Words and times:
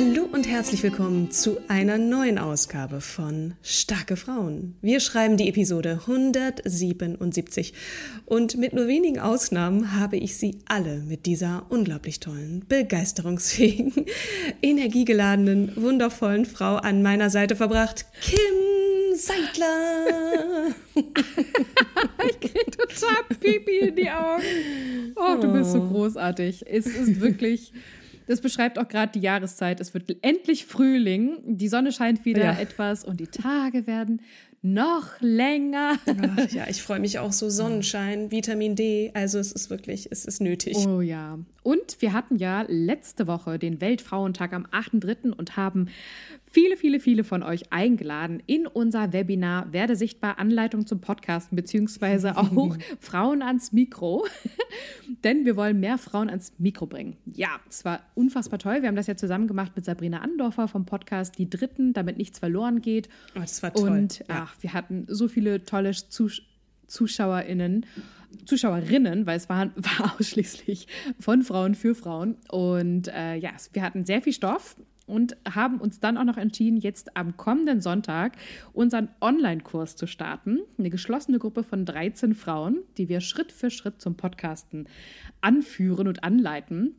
Hallo 0.00 0.26
und 0.32 0.48
herzlich 0.48 0.82
willkommen 0.82 1.30
zu 1.30 1.58
einer 1.68 1.98
neuen 1.98 2.38
Ausgabe 2.38 3.02
von 3.02 3.52
Starke 3.62 4.16
Frauen. 4.16 4.74
Wir 4.80 4.98
schreiben 4.98 5.36
die 5.36 5.46
Episode 5.46 6.00
177 6.06 7.74
und 8.24 8.56
mit 8.56 8.72
nur 8.72 8.86
wenigen 8.86 9.18
Ausnahmen 9.18 10.00
habe 10.00 10.16
ich 10.16 10.38
sie 10.38 10.56
alle 10.66 11.02
mit 11.06 11.26
dieser 11.26 11.66
unglaublich 11.68 12.18
tollen, 12.18 12.64
begeisterungsfähigen, 12.66 14.06
energiegeladenen, 14.62 15.72
wundervollen 15.76 16.46
Frau 16.46 16.76
an 16.76 17.02
meiner 17.02 17.28
Seite 17.28 17.54
verbracht. 17.54 18.06
Kim 18.22 19.14
Seidler. 19.14 20.74
ich 22.26 22.40
kriege 22.40 22.70
total 22.70 23.36
Pipi 23.38 23.80
in 23.80 23.96
die 23.96 24.10
Augen. 24.10 24.42
Oh, 25.16 25.38
du 25.38 25.52
bist 25.52 25.72
so 25.72 25.86
großartig. 25.86 26.64
Es 26.66 26.86
ist 26.86 27.20
wirklich 27.20 27.74
das 28.30 28.40
beschreibt 28.40 28.78
auch 28.78 28.86
gerade 28.86 29.10
die 29.10 29.20
Jahreszeit. 29.20 29.80
Es 29.80 29.92
wird 29.92 30.04
endlich 30.22 30.64
Frühling, 30.64 31.38
die 31.44 31.66
Sonne 31.66 31.90
scheint 31.90 32.24
wieder 32.24 32.44
ja. 32.44 32.58
etwas 32.60 33.04
und 33.04 33.18
die 33.18 33.26
Tage 33.26 33.88
werden 33.88 34.22
noch 34.62 35.20
länger. 35.20 35.96
Ach, 36.06 36.50
ja, 36.52 36.68
ich 36.68 36.80
freue 36.80 37.00
mich 37.00 37.18
auch 37.18 37.32
so. 37.32 37.48
Sonnenschein, 37.48 38.30
Vitamin 38.30 38.76
D. 38.76 39.10
Also 39.14 39.40
es 39.40 39.50
ist 39.50 39.68
wirklich, 39.68 40.08
es 40.12 40.26
ist 40.26 40.40
nötig. 40.40 40.76
Oh 40.86 41.00
ja. 41.00 41.40
Und 41.64 41.96
wir 42.00 42.12
hatten 42.12 42.36
ja 42.36 42.64
letzte 42.68 43.26
Woche 43.26 43.58
den 43.58 43.80
Weltfrauentag 43.80 44.52
am 44.52 44.66
8.3. 44.66 45.32
und 45.32 45.56
haben 45.56 45.88
viele, 46.50 46.76
viele, 46.76 47.00
viele 47.00 47.24
von 47.24 47.42
euch 47.42 47.72
eingeladen 47.72 48.42
in 48.46 48.66
unser 48.66 49.12
Webinar 49.12 49.72
Werde 49.72 49.96
sichtbar 49.96 50.38
Anleitung 50.38 50.86
zum 50.86 51.00
Podcasten 51.00 51.56
beziehungsweise 51.56 52.36
auch 52.36 52.50
Frauen 52.98 53.42
ans 53.42 53.72
Mikro. 53.72 54.26
Denn 55.24 55.44
wir 55.44 55.56
wollen 55.56 55.80
mehr 55.80 55.98
Frauen 55.98 56.28
ans 56.28 56.52
Mikro 56.58 56.86
bringen. 56.86 57.16
Ja, 57.26 57.60
es 57.68 57.84
war 57.84 58.00
unfassbar 58.14 58.58
toll. 58.58 58.82
Wir 58.82 58.88
haben 58.88 58.96
das 58.96 59.06
ja 59.06 59.16
zusammen 59.16 59.46
gemacht 59.46 59.72
mit 59.76 59.84
Sabrina 59.84 60.20
Andorfer 60.20 60.68
vom 60.68 60.84
Podcast 60.86 61.38
Die 61.38 61.48
Dritten, 61.48 61.92
damit 61.92 62.18
nichts 62.18 62.38
verloren 62.38 62.80
geht. 62.80 63.08
Oh, 63.36 63.40
das 63.40 63.62
war 63.62 63.72
toll. 63.72 63.88
Und 63.88 64.18
ja. 64.20 64.24
ach, 64.28 64.56
wir 64.60 64.72
hatten 64.72 65.06
so 65.08 65.28
viele 65.28 65.64
tolle 65.64 65.92
Zus 65.92 66.42
ZuschauerInnen. 66.86 67.86
Zuschauerinnen, 68.44 69.26
weil 69.26 69.36
es 69.36 69.48
war, 69.48 69.66
war 69.76 70.16
ausschließlich 70.18 70.86
von 71.18 71.42
Frauen 71.42 71.74
für 71.74 71.94
Frauen. 71.94 72.36
Und 72.48 73.08
äh, 73.08 73.36
ja, 73.36 73.50
wir 73.72 73.82
hatten 73.82 74.04
sehr 74.04 74.22
viel 74.22 74.32
Stoff 74.32 74.76
und 75.10 75.36
haben 75.52 75.80
uns 75.80 76.00
dann 76.00 76.16
auch 76.16 76.24
noch 76.24 76.36
entschieden, 76.36 76.78
jetzt 76.78 77.16
am 77.16 77.36
kommenden 77.36 77.80
Sonntag 77.80 78.36
unseren 78.72 79.08
Online-Kurs 79.20 79.96
zu 79.96 80.06
starten. 80.06 80.60
Eine 80.78 80.90
geschlossene 80.90 81.38
Gruppe 81.38 81.62
von 81.62 81.84
13 81.84 82.34
Frauen, 82.34 82.78
die 82.96 83.08
wir 83.08 83.20
Schritt 83.20 83.52
für 83.52 83.70
Schritt 83.70 84.00
zum 84.00 84.16
Podcasten 84.16 84.88
anführen 85.40 86.08
und 86.08 86.24
anleiten 86.24 86.94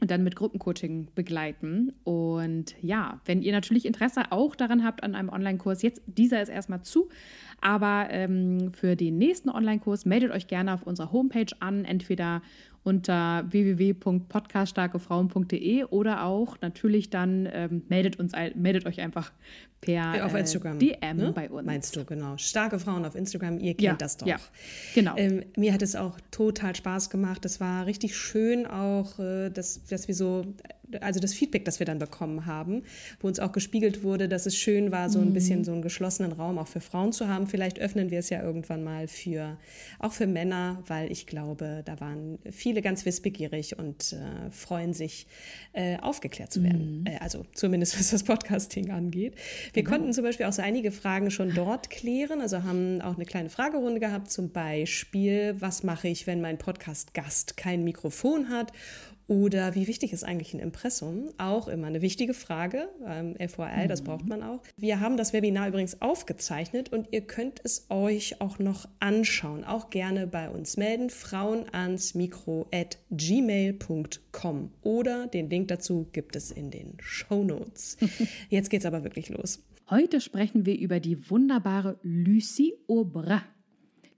und 0.00 0.10
dann 0.10 0.22
mit 0.22 0.36
Gruppencoaching 0.36 1.08
begleiten. 1.14 1.92
Und 2.04 2.76
ja, 2.82 3.20
wenn 3.24 3.42
ihr 3.42 3.52
natürlich 3.52 3.84
Interesse 3.84 4.30
auch 4.30 4.54
daran 4.54 4.84
habt 4.84 5.02
an 5.02 5.14
einem 5.14 5.28
Online-Kurs, 5.28 5.82
jetzt 5.82 6.02
dieser 6.06 6.40
ist 6.40 6.48
erstmal 6.48 6.82
zu, 6.82 7.08
aber 7.60 8.08
ähm, 8.10 8.72
für 8.72 8.96
den 8.96 9.18
nächsten 9.18 9.50
Online-Kurs 9.50 10.04
meldet 10.06 10.30
euch 10.30 10.46
gerne 10.46 10.74
auf 10.74 10.84
unserer 10.84 11.12
Homepage 11.12 11.52
an, 11.60 11.84
entweder 11.84 12.42
unter 12.88 13.44
www.podcaststarkefrauen.de 13.50 15.84
oder 15.84 16.24
auch 16.24 16.56
natürlich 16.62 17.10
dann 17.10 17.46
ähm, 17.52 17.82
meldet, 17.88 18.18
uns, 18.18 18.32
meldet 18.54 18.86
euch 18.86 19.00
einfach 19.00 19.30
per 19.80 20.26
auf 20.26 20.34
Instagram, 20.34 20.80
äh, 20.80 20.96
DM 20.96 21.16
ne? 21.16 21.32
bei 21.32 21.48
uns. 21.48 21.66
Meinst 21.66 21.94
du, 21.94 22.04
genau. 22.04 22.36
Starke 22.36 22.78
Frauen 22.78 23.04
auf 23.04 23.14
Instagram, 23.14 23.58
ihr 23.58 23.74
kennt 23.74 23.82
ja, 23.82 23.94
das 23.94 24.16
doch. 24.16 24.26
Ja, 24.26 24.36
genau. 24.94 25.16
Ähm, 25.16 25.44
mir 25.56 25.72
hat 25.72 25.82
es 25.82 25.94
auch 25.94 26.18
total 26.30 26.74
Spaß 26.74 27.10
gemacht. 27.10 27.44
Es 27.44 27.60
war 27.60 27.86
richtig 27.86 28.16
schön 28.16 28.66
auch, 28.66 29.18
äh, 29.18 29.50
dass, 29.50 29.84
dass 29.84 30.08
wir 30.08 30.14
so, 30.14 30.44
also 31.00 31.20
das 31.20 31.32
Feedback, 31.32 31.64
das 31.64 31.78
wir 31.78 31.86
dann 31.86 32.00
bekommen 32.00 32.46
haben, 32.46 32.82
wo 33.20 33.28
uns 33.28 33.38
auch 33.38 33.52
gespiegelt 33.52 34.02
wurde, 34.02 34.28
dass 34.28 34.46
es 34.46 34.56
schön 34.56 34.90
war, 34.90 35.10
so 35.10 35.20
ein 35.20 35.28
mhm. 35.28 35.34
bisschen 35.34 35.64
so 35.64 35.72
einen 35.72 35.82
geschlossenen 35.82 36.32
Raum 36.32 36.58
auch 36.58 36.68
für 36.68 36.80
Frauen 36.80 37.12
zu 37.12 37.28
haben. 37.28 37.46
Vielleicht 37.46 37.78
öffnen 37.78 38.10
wir 38.10 38.18
es 38.18 38.30
ja 38.30 38.42
irgendwann 38.42 38.82
mal 38.82 39.06
für, 39.06 39.58
auch 40.00 40.12
für 40.12 40.26
Männer, 40.26 40.82
weil 40.88 41.12
ich 41.12 41.26
glaube, 41.26 41.82
da 41.84 42.00
waren 42.00 42.38
viele 42.50 42.77
ganz 42.82 43.04
wissbegierig 43.04 43.78
und 43.78 44.12
äh, 44.12 44.50
freuen 44.50 44.92
sich, 44.92 45.26
äh, 45.72 45.98
aufgeklärt 45.98 46.52
zu 46.52 46.62
werden. 46.62 47.00
Mhm. 47.00 47.06
Äh, 47.06 47.18
also 47.18 47.44
zumindest 47.54 47.98
was 47.98 48.10
das 48.10 48.22
Podcasting 48.24 48.90
angeht. 48.90 49.34
Wir 49.72 49.82
genau. 49.82 49.96
konnten 49.96 50.12
zum 50.12 50.24
Beispiel 50.24 50.46
auch 50.46 50.52
so 50.52 50.62
einige 50.62 50.90
Fragen 50.90 51.30
schon 51.30 51.54
dort 51.54 51.90
klären, 51.90 52.40
also 52.40 52.62
haben 52.62 53.00
auch 53.00 53.16
eine 53.16 53.24
kleine 53.24 53.50
Fragerunde 53.50 54.00
gehabt, 54.00 54.30
zum 54.30 54.50
Beispiel, 54.50 55.56
was 55.58 55.82
mache 55.82 56.08
ich, 56.08 56.26
wenn 56.26 56.40
mein 56.40 56.58
Podcast-Gast 56.58 57.56
kein 57.56 57.84
Mikrofon 57.84 58.48
hat 58.48 58.72
oder 59.28 59.74
wie 59.74 59.86
wichtig 59.86 60.14
ist 60.14 60.24
eigentlich 60.24 60.54
ein 60.54 60.60
Impressum? 60.60 61.28
Auch 61.36 61.68
immer 61.68 61.86
eine 61.86 62.00
wichtige 62.00 62.32
Frage. 62.32 62.88
Ähm, 63.06 63.36
FYI, 63.36 63.84
mhm. 63.84 63.88
das 63.88 64.02
braucht 64.02 64.26
man 64.26 64.42
auch. 64.42 64.62
Wir 64.78 65.00
haben 65.00 65.18
das 65.18 65.34
Webinar 65.34 65.68
übrigens 65.68 66.00
aufgezeichnet 66.00 66.90
und 66.92 67.08
ihr 67.12 67.20
könnt 67.20 67.60
es 67.62 67.86
euch 67.90 68.40
auch 68.40 68.58
noch 68.58 68.88
anschauen. 69.00 69.64
Auch 69.64 69.90
gerne 69.90 70.26
bei 70.26 70.48
uns 70.48 70.78
melden. 70.78 71.10
Frauen 71.10 71.66
ans 71.72 72.14
Mikro 72.14 72.66
at 72.72 72.98
gmail.com 73.10 74.70
oder 74.82 75.26
den 75.26 75.50
Link 75.50 75.68
dazu 75.68 76.08
gibt 76.12 76.34
es 76.34 76.50
in 76.50 76.70
den 76.70 76.96
Show 77.00 77.44
Notes. 77.44 77.98
Jetzt 78.48 78.70
geht's 78.70 78.86
aber 78.86 79.04
wirklich 79.04 79.28
los. 79.28 79.62
Heute 79.90 80.22
sprechen 80.22 80.64
wir 80.64 80.78
über 80.78 81.00
die 81.00 81.30
wunderbare 81.30 81.98
Lucie 82.02 82.74
Aubra. 82.88 83.42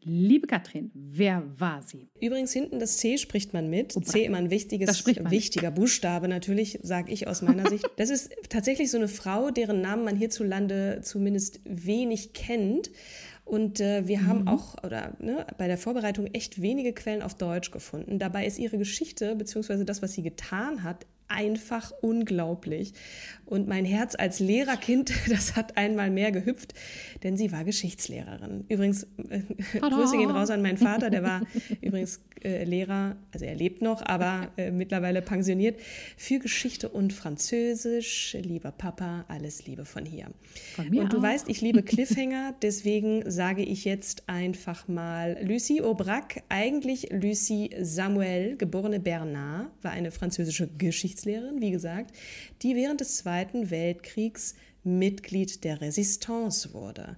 Liebe 0.03 0.47
Katrin, 0.47 0.91
wer 0.95 1.43
war 1.59 1.83
sie? 1.83 2.09
Übrigens, 2.21 2.53
hinten 2.53 2.79
das 2.79 2.97
C 2.97 3.19
spricht 3.19 3.53
man 3.53 3.69
mit. 3.69 3.95
Oh, 3.97 4.01
C 4.01 4.25
immer 4.25 4.39
ein 4.39 4.51
wichtiges, 4.51 5.07
wichtiger 5.07 5.71
Buchstabe, 5.71 6.27
natürlich, 6.27 6.79
sage 6.83 7.13
ich 7.13 7.29
aus 7.29 7.43
meiner 7.43 7.69
Sicht. 7.69 7.89
Das 7.97 8.09
ist 8.09 8.31
tatsächlich 8.49 8.91
so 8.91 8.97
eine 8.97 9.09
Frau, 9.09 9.51
deren 9.51 9.83
Namen 9.83 10.05
man 10.05 10.17
hierzulande 10.17 11.01
zumindest 11.03 11.61
wenig 11.65 12.33
kennt. 12.33 12.91
Und 13.45 13.81
äh, 13.81 14.07
wir 14.07 14.21
mhm. 14.21 14.27
haben 14.27 14.49
auch 14.49 14.83
oder 14.85 15.17
ne, 15.19 15.47
bei 15.59 15.67
der 15.67 15.77
Vorbereitung 15.77 16.29
echt 16.29 16.63
wenige 16.63 16.95
Quellen 16.95 17.21
auf 17.21 17.35
Deutsch 17.35 17.71
gefunden. 17.71 18.19
Dabei 18.19 18.47
ist 18.47 18.59
ihre 18.59 18.79
Geschichte 18.79 19.35
bzw. 19.35 19.85
das, 19.85 20.03
was 20.03 20.13
sie 20.13 20.23
getan 20.23 20.83
hat, 20.83 21.05
einfach 21.31 21.93
unglaublich. 22.01 22.93
Und 23.51 23.67
mein 23.67 23.85
Herz 23.85 24.15
als 24.15 24.39
Lehrerkind, 24.39 25.13
das 25.29 25.57
hat 25.57 25.77
einmal 25.77 26.09
mehr 26.11 26.31
gehüpft, 26.31 26.73
denn 27.25 27.37
sie 27.37 27.51
war 27.51 27.65
Geschichtslehrerin. 27.65 28.65
Übrigens, 28.69 29.09
äh, 29.29 29.41
Grüße 29.81 30.17
gehen 30.17 30.31
raus 30.31 30.51
an 30.51 30.63
meinen 30.63 30.79
Vater, 30.79 31.11
der 31.11 31.25
war 31.25 31.43
übrigens 31.81 32.21
äh, 32.45 32.63
Lehrer, 32.63 33.17
also 33.33 33.45
er 33.45 33.57
lebt 33.57 33.83
noch, 33.83 34.03
aber 34.03 34.53
äh, 34.57 34.71
mittlerweile 34.71 35.21
pensioniert, 35.21 35.81
für 36.17 36.39
Geschichte 36.39 36.89
und 36.89 37.13
Französisch. 37.13 38.37
Lieber 38.41 38.71
Papa, 38.71 39.25
alles 39.27 39.67
Liebe 39.67 39.85
von 39.85 40.07
hier. 40.07 40.29
Von 40.77 40.89
mir 40.89 41.03
und 41.03 41.13
du 41.13 41.19
auch. 41.19 41.23
weißt, 41.23 41.49
ich 41.49 41.61
liebe 41.61 41.83
Cliffhanger, 41.83 42.55
deswegen 42.63 43.29
sage 43.29 43.63
ich 43.63 43.85
jetzt 43.85 44.29
einfach 44.29 44.87
mal 44.87 45.37
Lucie 45.43 45.83
Aubrac, 45.83 46.45
eigentlich 46.49 47.09
Lucie 47.11 47.71
Samuel, 47.81 48.57
geborene 48.57 49.01
Bernard, 49.01 49.73
war 49.83 49.91
eine 49.91 50.13
französische 50.13 50.69
Geschichtslehrerin, 50.79 51.61
wie 51.61 51.73
gesagt, 51.73 52.15
die 52.63 52.77
während 52.77 53.01
des 53.01 53.17
Zweiten 53.17 53.40
Weltkriegs 53.71 54.55
Mitglied 54.83 55.65
der 55.65 55.81
Resistance 55.81 56.73
wurde. 56.73 57.17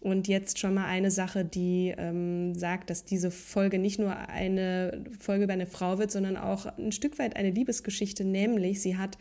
Und 0.00 0.28
jetzt 0.28 0.58
schon 0.58 0.74
mal 0.74 0.84
eine 0.84 1.10
Sache, 1.10 1.44
die 1.44 1.92
ähm, 1.96 2.54
sagt, 2.54 2.90
dass 2.90 3.04
diese 3.04 3.30
Folge 3.30 3.78
nicht 3.78 3.98
nur 3.98 4.14
eine 4.16 5.04
Folge 5.18 5.44
über 5.44 5.54
eine 5.54 5.66
Frau 5.66 5.98
wird, 5.98 6.12
sondern 6.12 6.36
auch 6.36 6.66
ein 6.78 6.92
Stück 6.92 7.18
weit 7.18 7.34
eine 7.34 7.50
Liebesgeschichte. 7.50 8.24
Nämlich, 8.24 8.80
sie 8.82 8.96
hat 8.96 9.18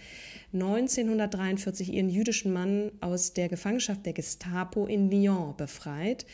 1943 0.53 1.93
ihren 1.93 2.09
jüdischen 2.09 2.53
Mann 2.53 2.91
aus 3.01 3.33
der 3.33 3.49
Gefangenschaft 3.49 4.05
der 4.05 4.13
Gestapo 4.13 4.85
in 4.85 5.09
Lyon 5.09 5.55
befreit. 5.57 6.25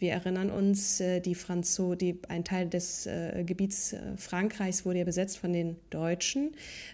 Wir 0.00 0.12
erinnern 0.12 0.50
uns, 0.50 0.98
äh, 1.00 1.20
die 1.20 1.34
Franzo, 1.34 1.94
die, 1.94 2.18
ein 2.28 2.42
Teil 2.42 2.70
des 2.70 3.06
äh, 3.06 3.44
Gebiets 3.44 3.92
äh, 3.92 4.16
Frankreichs 4.16 4.86
wurde 4.86 5.00
ja 5.00 5.04
besetzt 5.04 5.36
von 5.36 5.52
den 5.52 5.76
Deutschen, 5.90 6.52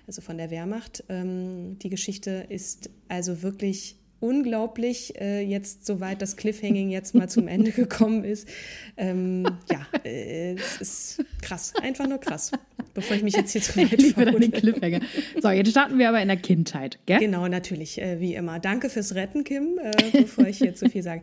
also 0.08 0.20
von 0.20 0.36
der 0.36 0.50
Wehrmacht. 0.50 1.04
Ähm, 1.08 1.78
die 1.78 1.88
Geschichte 1.88 2.46
ist 2.48 2.90
also 3.08 3.42
wirklich 3.42 3.96
unglaublich 4.20 5.20
äh, 5.20 5.42
jetzt 5.42 5.86
soweit 5.86 6.22
das 6.22 6.36
Cliffhanging 6.36 6.90
jetzt 6.90 7.14
mal 7.14 7.28
zum 7.28 7.48
Ende 7.48 7.70
gekommen 7.72 8.24
ist. 8.24 8.48
Ähm, 8.96 9.46
ja, 9.70 9.86
äh, 10.04 10.54
es 10.54 10.80
ist 10.80 11.24
krass, 11.42 11.74
einfach 11.80 12.08
nur 12.08 12.18
krass. 12.18 12.52
Bevor 12.94 13.14
ich 13.16 13.22
mich 13.22 13.34
jetzt 13.34 13.52
hier 13.52 13.60
zu 13.60 13.76
weit 13.76 14.00
Lieber 14.00 14.24
den 14.24 14.50
Cliffhanger. 14.50 15.00
So, 15.42 15.50
jetzt 15.50 15.70
starten 15.70 15.98
wir 15.98 16.08
aber 16.08 16.22
in 16.22 16.28
der 16.28 16.38
Kindheit, 16.38 16.98
gell? 17.04 17.18
Genau, 17.18 17.46
natürlich, 17.46 18.00
äh, 18.00 18.20
wie 18.20 18.34
immer. 18.34 18.58
Danke 18.58 18.88
fürs 18.88 19.14
Retten, 19.14 19.44
Kim, 19.44 19.78
äh, 19.82 20.22
bevor 20.22 20.46
ich 20.46 20.58
hier 20.58 20.74
zu 20.74 20.88
viel 20.88 21.02
sage. 21.02 21.22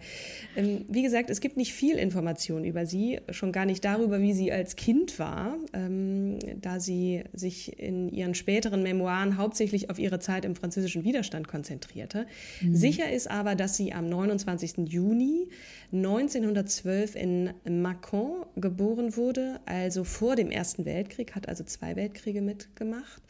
Ähm, 0.55 0.85
wie 0.87 1.01
gesagt, 1.01 1.31
es 1.31 1.41
gibt 1.41 1.57
nicht 1.57 1.73
viel 1.73 1.97
Information 1.97 2.63
über 2.63 2.85
sie, 2.85 3.19
schon 3.31 3.51
gar 3.51 3.65
nicht 3.65 3.83
darüber, 3.83 4.21
wie 4.21 4.33
sie 4.33 4.51
als 4.51 4.75
Kind 4.75 5.17
war, 5.17 5.57
ähm, 5.73 6.37
da 6.61 6.79
sie 6.79 7.23
sich 7.33 7.79
in 7.79 8.09
ihren 8.09 8.35
späteren 8.35 8.83
Memoiren 8.83 9.37
hauptsächlich 9.37 9.89
auf 9.89 9.97
ihre 9.97 10.19
Zeit 10.19 10.45
im 10.45 10.55
französischen 10.55 11.03
Widerstand 11.03 11.47
konzentrierte. 11.47 12.27
Mhm. 12.61 12.75
Sicher 12.93 13.11
ist 13.11 13.29
aber, 13.29 13.55
dass 13.55 13.75
sie 13.75 13.91
am 13.91 14.07
29. 14.07 14.87
Juni 14.87 15.49
1912 15.91 17.15
in 17.15 17.53
Mâcon 17.67 18.45
geboren 18.55 19.17
wurde, 19.17 19.59
also 19.65 20.03
vor 20.03 20.35
dem 20.35 20.51
Ersten 20.51 20.85
Weltkrieg, 20.85 21.33
hat 21.33 21.49
also 21.49 21.63
zwei 21.63 21.95
Weltkriege 21.95 22.41
mitgemacht. 22.41 23.23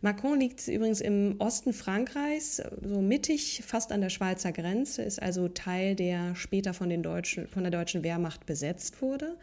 Macron 0.00 0.40
liegt 0.40 0.66
übrigens 0.66 1.00
im 1.00 1.36
Osten 1.38 1.72
Frankreichs, 1.72 2.62
so 2.82 3.00
mittig, 3.00 3.62
fast 3.64 3.92
an 3.92 4.00
der 4.00 4.10
Schweizer 4.10 4.50
Grenze, 4.50 5.02
ist 5.02 5.22
also 5.22 5.48
Teil, 5.48 5.94
der 5.94 6.34
später 6.34 6.74
von, 6.74 6.88
den 6.88 7.04
Deutschen, 7.04 7.46
von 7.46 7.62
der 7.62 7.70
deutschen 7.70 8.02
Wehrmacht 8.02 8.44
besetzt 8.44 9.00
wurde. 9.02 9.36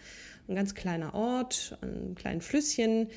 Ein 0.48 0.56
ganz 0.56 0.75
kleiner 0.75 1.13
Ort, 1.13 1.77
ein 1.81 2.16
kleines 2.16 2.45
Flüsschen. 2.45 3.07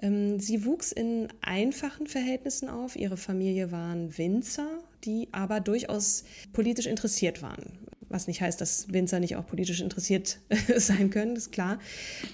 Ähm, 0.00 0.38
sie 0.38 0.64
wuchs 0.64 0.92
in 0.92 1.26
einfachen 1.40 2.06
Verhältnissen 2.06 2.68
auf. 2.68 2.94
Ihre 2.94 3.16
Familie 3.16 3.72
waren 3.72 4.16
Winzer, 4.16 4.78
die 5.04 5.28
aber 5.32 5.60
durchaus 5.60 6.24
politisch 6.52 6.86
interessiert 6.86 7.42
waren 7.42 7.78
was 8.08 8.26
nicht 8.26 8.40
heißt, 8.40 8.60
dass 8.60 8.92
Winzer 8.92 9.20
nicht 9.20 9.36
auch 9.36 9.46
politisch 9.46 9.80
interessiert 9.80 10.38
sein 10.76 11.10
können, 11.10 11.36
ist 11.36 11.52
klar. 11.52 11.78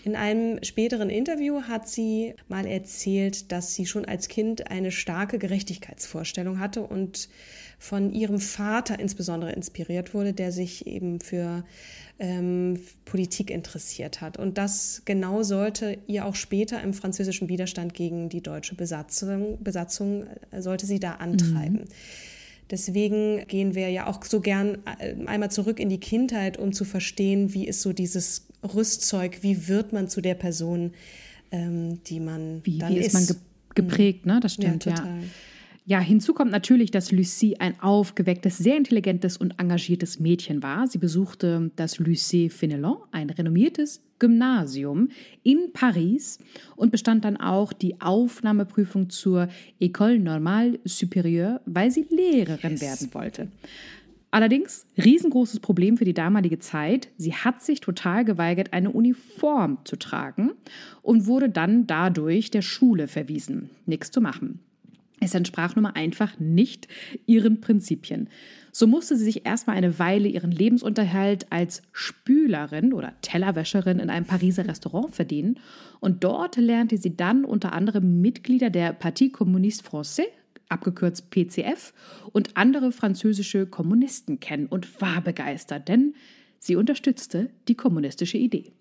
In 0.05 0.17
einem 0.17 0.63
späteren 0.63 1.11
Interview 1.11 1.63
hat 1.63 1.89
sie 1.89 2.35
mal 2.49 2.67
erzählt, 2.67 3.51
dass 3.51 3.75
sie 3.75 3.87
schon 3.87 4.05
als 4.05 4.29
Kind 4.29 4.71
eine 4.71 4.91
starke 4.91 5.39
Gerechtigkeitsvorstellung 5.39 6.59
hatte 6.59 6.83
und 6.83 7.29
von 7.79 8.13
ihrem 8.13 8.41
Vater 8.41 8.99
insbesondere 8.99 9.53
inspiriert 9.53 10.15
wurde, 10.15 10.33
der 10.33 10.53
sich 10.53 10.87
eben 10.87 11.21
für 11.21 11.65
ähm, 12.21 12.81
Politik 13.05 13.51
interessiert 13.51 14.21
hat. 14.21 14.39
Und 14.39 14.57
das 14.57 15.03
genau 15.05 15.43
sollte 15.43 15.99
ihr 16.07 16.25
auch 16.25 16.37
später 16.37 16.81
im 16.81 16.95
französischen 16.95 17.49
Widerstand 17.49 17.93
gegen 17.93 18.29
die 18.29 18.43
deutsche 18.43 18.77
Besatzung, 18.77 19.63
Besatzung 19.63 20.27
äh, 20.53 20.63
sollte 20.63 20.87
sie 20.87 21.01
da 21.01 21.17
antreiben. 21.17 21.81
Mhm. 21.81 21.89
Deswegen 22.71 23.47
gehen 23.47 23.75
wir 23.75 23.91
ja 23.91 24.07
auch 24.07 24.25
so 24.25 24.41
gern 24.41 24.79
äh, 24.99 25.15
einmal 25.27 25.51
zurück 25.51 25.79
in 25.79 25.89
die 25.89 26.01
Kindheit, 26.01 26.59
um 26.59 26.73
zu 26.73 26.85
verstehen, 26.85 27.53
wie 27.53 27.67
ist 27.67 27.83
so 27.83 27.93
dieses 27.93 28.47
Rüstzeug, 28.63 29.39
wie 29.43 29.69
wird 29.69 29.93
man 29.93 30.09
zu 30.09 30.21
der 30.21 30.35
Person, 30.35 30.93
ähm, 31.51 32.03
die 32.05 32.21
man 32.21 32.63
wie, 32.65 32.79
dann 32.79 32.95
wie 32.95 32.99
ist. 32.99 33.13
man 33.13 33.27
ge 33.27 33.37
geprägt, 33.75 34.25
ne? 34.25 34.39
Das 34.41 34.55
stimmt, 34.55 34.85
ja. 34.85 34.95
ja. 34.95 35.19
Ja, 35.87 36.01
hinzu 36.01 36.33
kommt 36.33 36.51
natürlich, 36.51 36.91
dass 36.91 37.13
Lucie 37.13 37.59
ein 37.59 37.79
aufgewecktes, 37.79 38.57
sehr 38.57 38.79
intelligentes 38.79 39.37
und 39.37 39.61
engagiertes 39.61 40.19
Mädchen 40.19 40.63
war. 40.63 40.87
Sie 40.87 40.97
besuchte 40.97 41.71
das 41.77 41.99
Lycée 41.99 42.51
Fenelon, 42.51 42.97
ein 43.13 43.29
renommiertes 43.29 44.03
Gymnasium 44.19 45.11
in 45.43 45.75
Paris 45.75 46.39
und 46.77 46.91
bestand 46.91 47.27
dann 47.27 47.37
auch 47.37 47.75
die 47.75 48.01
Aufnahmeprüfung 48.01 49.11
zur 49.11 49.49
École 49.79 50.19
Normale 50.19 50.79
Supérieure, 50.87 51.61
weil 51.67 51.91
sie 51.91 52.07
Lehrerin 52.09 52.73
yes. 52.73 52.81
werden 52.81 53.13
wollte. 53.13 53.49
Allerdings, 54.31 54.87
riesengroßes 54.97 55.61
Problem 55.61 55.99
für 55.99 56.07
die 56.07 56.15
damalige 56.15 56.61
Zeit, 56.61 57.09
sie 57.19 57.35
hat 57.35 57.63
sich 57.63 57.81
total 57.81 58.25
geweigert, 58.25 58.73
eine 58.73 58.91
Uniform 58.91 59.79
zu 59.85 59.97
tragen 59.97 60.53
und 61.03 61.27
wurde 61.27 61.51
dann 61.51 61.87
dadurch 61.87 62.51
der 62.51 62.63
Schule 62.63 63.07
verwiesen. 63.07 63.69
Nichts 63.85 64.11
zu 64.11 64.23
machen. 64.23 64.61
Es 65.25 65.35
entsprach 65.35 65.75
nun 65.75 65.85
mal 65.85 65.93
einfach 65.95 66.39
nicht 66.39 66.87
ihren 67.25 67.63
Prinzipien. 67.63 68.29
So 68.73 68.87
musste 68.87 69.17
sie 69.17 69.25
sich 69.25 69.47
erstmal 69.47 69.75
eine 69.75 69.99
Weile 69.99 70.29
ihren 70.29 70.51
Lebensunterhalt 70.51 71.51
als 71.51 71.81
Spülerin 71.93 72.93
oder 72.93 73.15
Tellerwäscherin 73.23 74.01
in 74.01 74.11
einem 74.11 74.27
Pariser 74.27 74.69
Restaurant 74.69 75.15
verdienen. 75.15 75.59
Und 75.99 76.25
dort 76.25 76.57
lernte 76.57 76.99
sie 76.99 77.17
dann 77.17 77.47
unter 77.47 77.73
anderem 77.73 78.21
Mitglieder 78.21 78.69
der 78.69 78.93
Parti 78.93 79.31
Communiste 79.31 79.89
Français, 79.89 80.27
abgekürzt 80.69 81.31
PCF, 81.31 81.95
und 82.33 82.59
andere 82.59 82.93
französische 82.93 83.67
Kommunisten 83.67 84.41
kennen 84.41 84.67
und 84.67 85.01
war 85.01 85.23
begeistert, 85.23 85.89
denn 85.89 86.15
sie 86.59 86.77
unterstützte 86.77 87.49
die 87.69 87.77
kommunistische 87.77 88.37
Idee. 88.37 88.73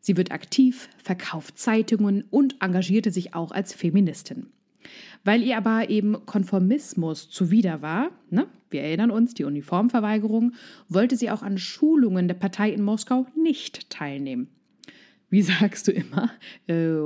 Sie 0.00 0.16
wird 0.16 0.32
aktiv, 0.32 0.88
verkauft 1.04 1.58
Zeitungen 1.58 2.24
und 2.30 2.56
engagierte 2.62 3.10
sich 3.10 3.34
auch 3.34 3.50
als 3.50 3.74
Feministin. 3.74 4.46
Weil 5.24 5.42
ihr 5.42 5.56
aber 5.56 5.90
eben 5.90 6.24
Konformismus 6.26 7.28
zuwider 7.30 7.82
war, 7.82 8.10
ne? 8.30 8.46
wir 8.70 8.82
erinnern 8.82 9.10
uns, 9.10 9.34
die 9.34 9.44
Uniformverweigerung, 9.44 10.52
wollte 10.88 11.16
sie 11.16 11.30
auch 11.30 11.42
an 11.42 11.58
Schulungen 11.58 12.28
der 12.28 12.34
Partei 12.34 12.70
in 12.70 12.82
Moskau 12.82 13.26
nicht 13.36 13.90
teilnehmen. 13.90 14.48
Wie 15.28 15.42
sagst 15.42 15.88
du 15.88 15.92
immer? 15.92 16.30
Äh, 16.68 16.98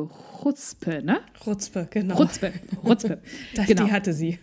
Chutzpe, 0.43 1.03
ne? 1.03 1.21
Chutzpe, 1.43 1.89
genau. 1.91 2.17
Chutzpe, 2.17 2.53
Chutzpe. 2.85 3.19
das, 3.55 3.67
genau. 3.67 3.85
Die 3.87 3.93
hatte 3.93 4.13
sie. 4.13 4.39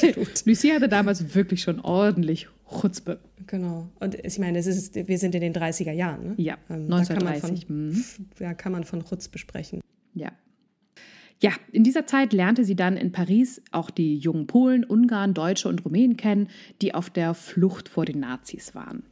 Lucie 0.44 0.72
hatte 0.72 0.88
damals 0.88 1.34
wirklich 1.34 1.62
schon 1.62 1.80
ordentlich 1.80 2.48
Chutzpe. 2.68 3.20
Genau. 3.46 3.88
Und 4.00 4.14
ich 4.22 4.38
meine, 4.38 4.58
es 4.58 4.66
ist, 4.66 4.94
wir 4.94 5.18
sind 5.18 5.34
in 5.34 5.40
den 5.40 5.54
30er 5.54 5.92
Jahren, 5.92 6.24
ne? 6.24 6.34
Ja, 6.36 6.58
ähm, 6.68 6.92
1930. 6.92 7.06
Da 7.08 7.14
kann 7.16 7.24
man 7.24 7.40
von, 7.40 7.76
mhm. 7.76 8.04
ja, 8.38 8.54
kann 8.54 8.72
man 8.72 8.84
von 8.84 9.04
Chutzpe 9.04 9.38
sprechen. 9.38 9.80
Ja, 10.14 10.32
ja, 11.42 11.50
in 11.72 11.82
dieser 11.82 12.06
Zeit 12.06 12.32
lernte 12.32 12.64
sie 12.64 12.76
dann 12.76 12.96
in 12.96 13.10
Paris 13.10 13.60
auch 13.72 13.90
die 13.90 14.16
jungen 14.16 14.46
Polen, 14.46 14.84
Ungarn, 14.84 15.34
Deutsche 15.34 15.68
und 15.68 15.84
Rumänen 15.84 16.16
kennen, 16.16 16.48
die 16.80 16.94
auf 16.94 17.10
der 17.10 17.34
Flucht 17.34 17.88
vor 17.88 18.04
den 18.04 18.20
Nazis 18.20 18.76
waren. 18.76 19.02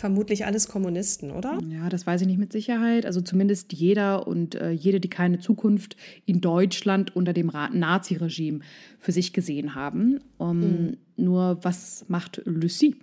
Vermutlich 0.00 0.46
alles 0.46 0.66
Kommunisten, 0.66 1.30
oder? 1.30 1.58
Ja, 1.68 1.90
das 1.90 2.06
weiß 2.06 2.22
ich 2.22 2.26
nicht 2.26 2.38
mit 2.38 2.52
Sicherheit. 2.52 3.04
Also 3.04 3.20
zumindest 3.20 3.74
jeder 3.74 4.26
und 4.26 4.54
äh, 4.54 4.70
jede, 4.70 4.98
die 4.98 5.10
keine 5.10 5.40
Zukunft 5.40 5.94
in 6.24 6.40
Deutschland 6.40 7.14
unter 7.14 7.34
dem 7.34 7.48
Nazi-Regime 7.48 8.60
für 8.98 9.12
sich 9.12 9.34
gesehen 9.34 9.74
haben. 9.74 10.20
Um, 10.38 10.60
mhm. 10.60 10.96
Nur 11.16 11.58
was 11.60 12.06
macht 12.08 12.40
Lucie? 12.46 12.96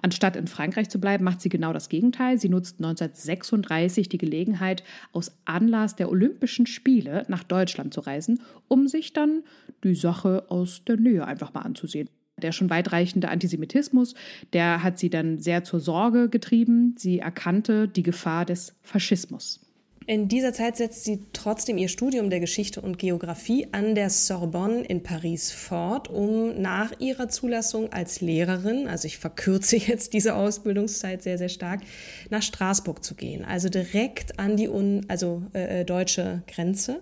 Anstatt 0.00 0.36
in 0.36 0.46
Frankreich 0.46 0.88
zu 0.88 1.00
bleiben, 1.00 1.24
macht 1.24 1.40
sie 1.40 1.48
genau 1.48 1.72
das 1.72 1.88
Gegenteil. 1.88 2.38
Sie 2.38 2.48
nutzt 2.48 2.76
1936 2.78 4.08
die 4.08 4.18
Gelegenheit, 4.18 4.84
aus 5.10 5.32
Anlass 5.46 5.96
der 5.96 6.08
Olympischen 6.08 6.66
Spiele 6.66 7.24
nach 7.26 7.42
Deutschland 7.42 7.92
zu 7.92 8.00
reisen, 8.00 8.38
um 8.68 8.86
sich 8.86 9.12
dann 9.12 9.42
die 9.82 9.96
Sache 9.96 10.44
aus 10.50 10.84
der 10.84 10.98
Nähe 10.98 11.26
einfach 11.26 11.52
mal 11.52 11.62
anzusehen. 11.62 12.08
Der 12.42 12.52
schon 12.52 12.70
weitreichende 12.70 13.28
Antisemitismus, 13.28 14.14
der 14.52 14.82
hat 14.82 14.98
sie 14.98 15.10
dann 15.10 15.38
sehr 15.38 15.64
zur 15.64 15.80
Sorge 15.80 16.28
getrieben. 16.28 16.94
Sie 16.98 17.20
erkannte 17.20 17.88
die 17.88 18.02
Gefahr 18.02 18.44
des 18.44 18.74
Faschismus. 18.82 19.64
In 20.06 20.28
dieser 20.28 20.52
Zeit 20.52 20.76
setzt 20.76 21.04
sie 21.04 21.20
trotzdem 21.32 21.78
ihr 21.78 21.88
Studium 21.88 22.28
der 22.28 22.40
Geschichte 22.40 22.82
und 22.82 22.98
Geografie 22.98 23.68
an 23.72 23.94
der 23.94 24.10
Sorbonne 24.10 24.82
in 24.82 25.02
Paris 25.02 25.50
fort, 25.50 26.10
um 26.10 26.60
nach 26.60 26.92
ihrer 27.00 27.30
Zulassung 27.30 27.90
als 27.90 28.20
Lehrerin, 28.20 28.86
also 28.86 29.06
ich 29.06 29.16
verkürze 29.16 29.76
jetzt 29.78 30.12
diese 30.12 30.34
Ausbildungszeit 30.34 31.22
sehr, 31.22 31.38
sehr 31.38 31.48
stark, 31.48 31.80
nach 32.28 32.42
Straßburg 32.42 33.02
zu 33.02 33.14
gehen, 33.14 33.46
also 33.46 33.70
direkt 33.70 34.38
an 34.38 34.58
die 34.58 34.68
un, 34.68 35.06
also, 35.08 35.42
äh, 35.54 35.80
äh 35.80 35.84
deutsche 35.86 36.42
Grenze. 36.48 37.00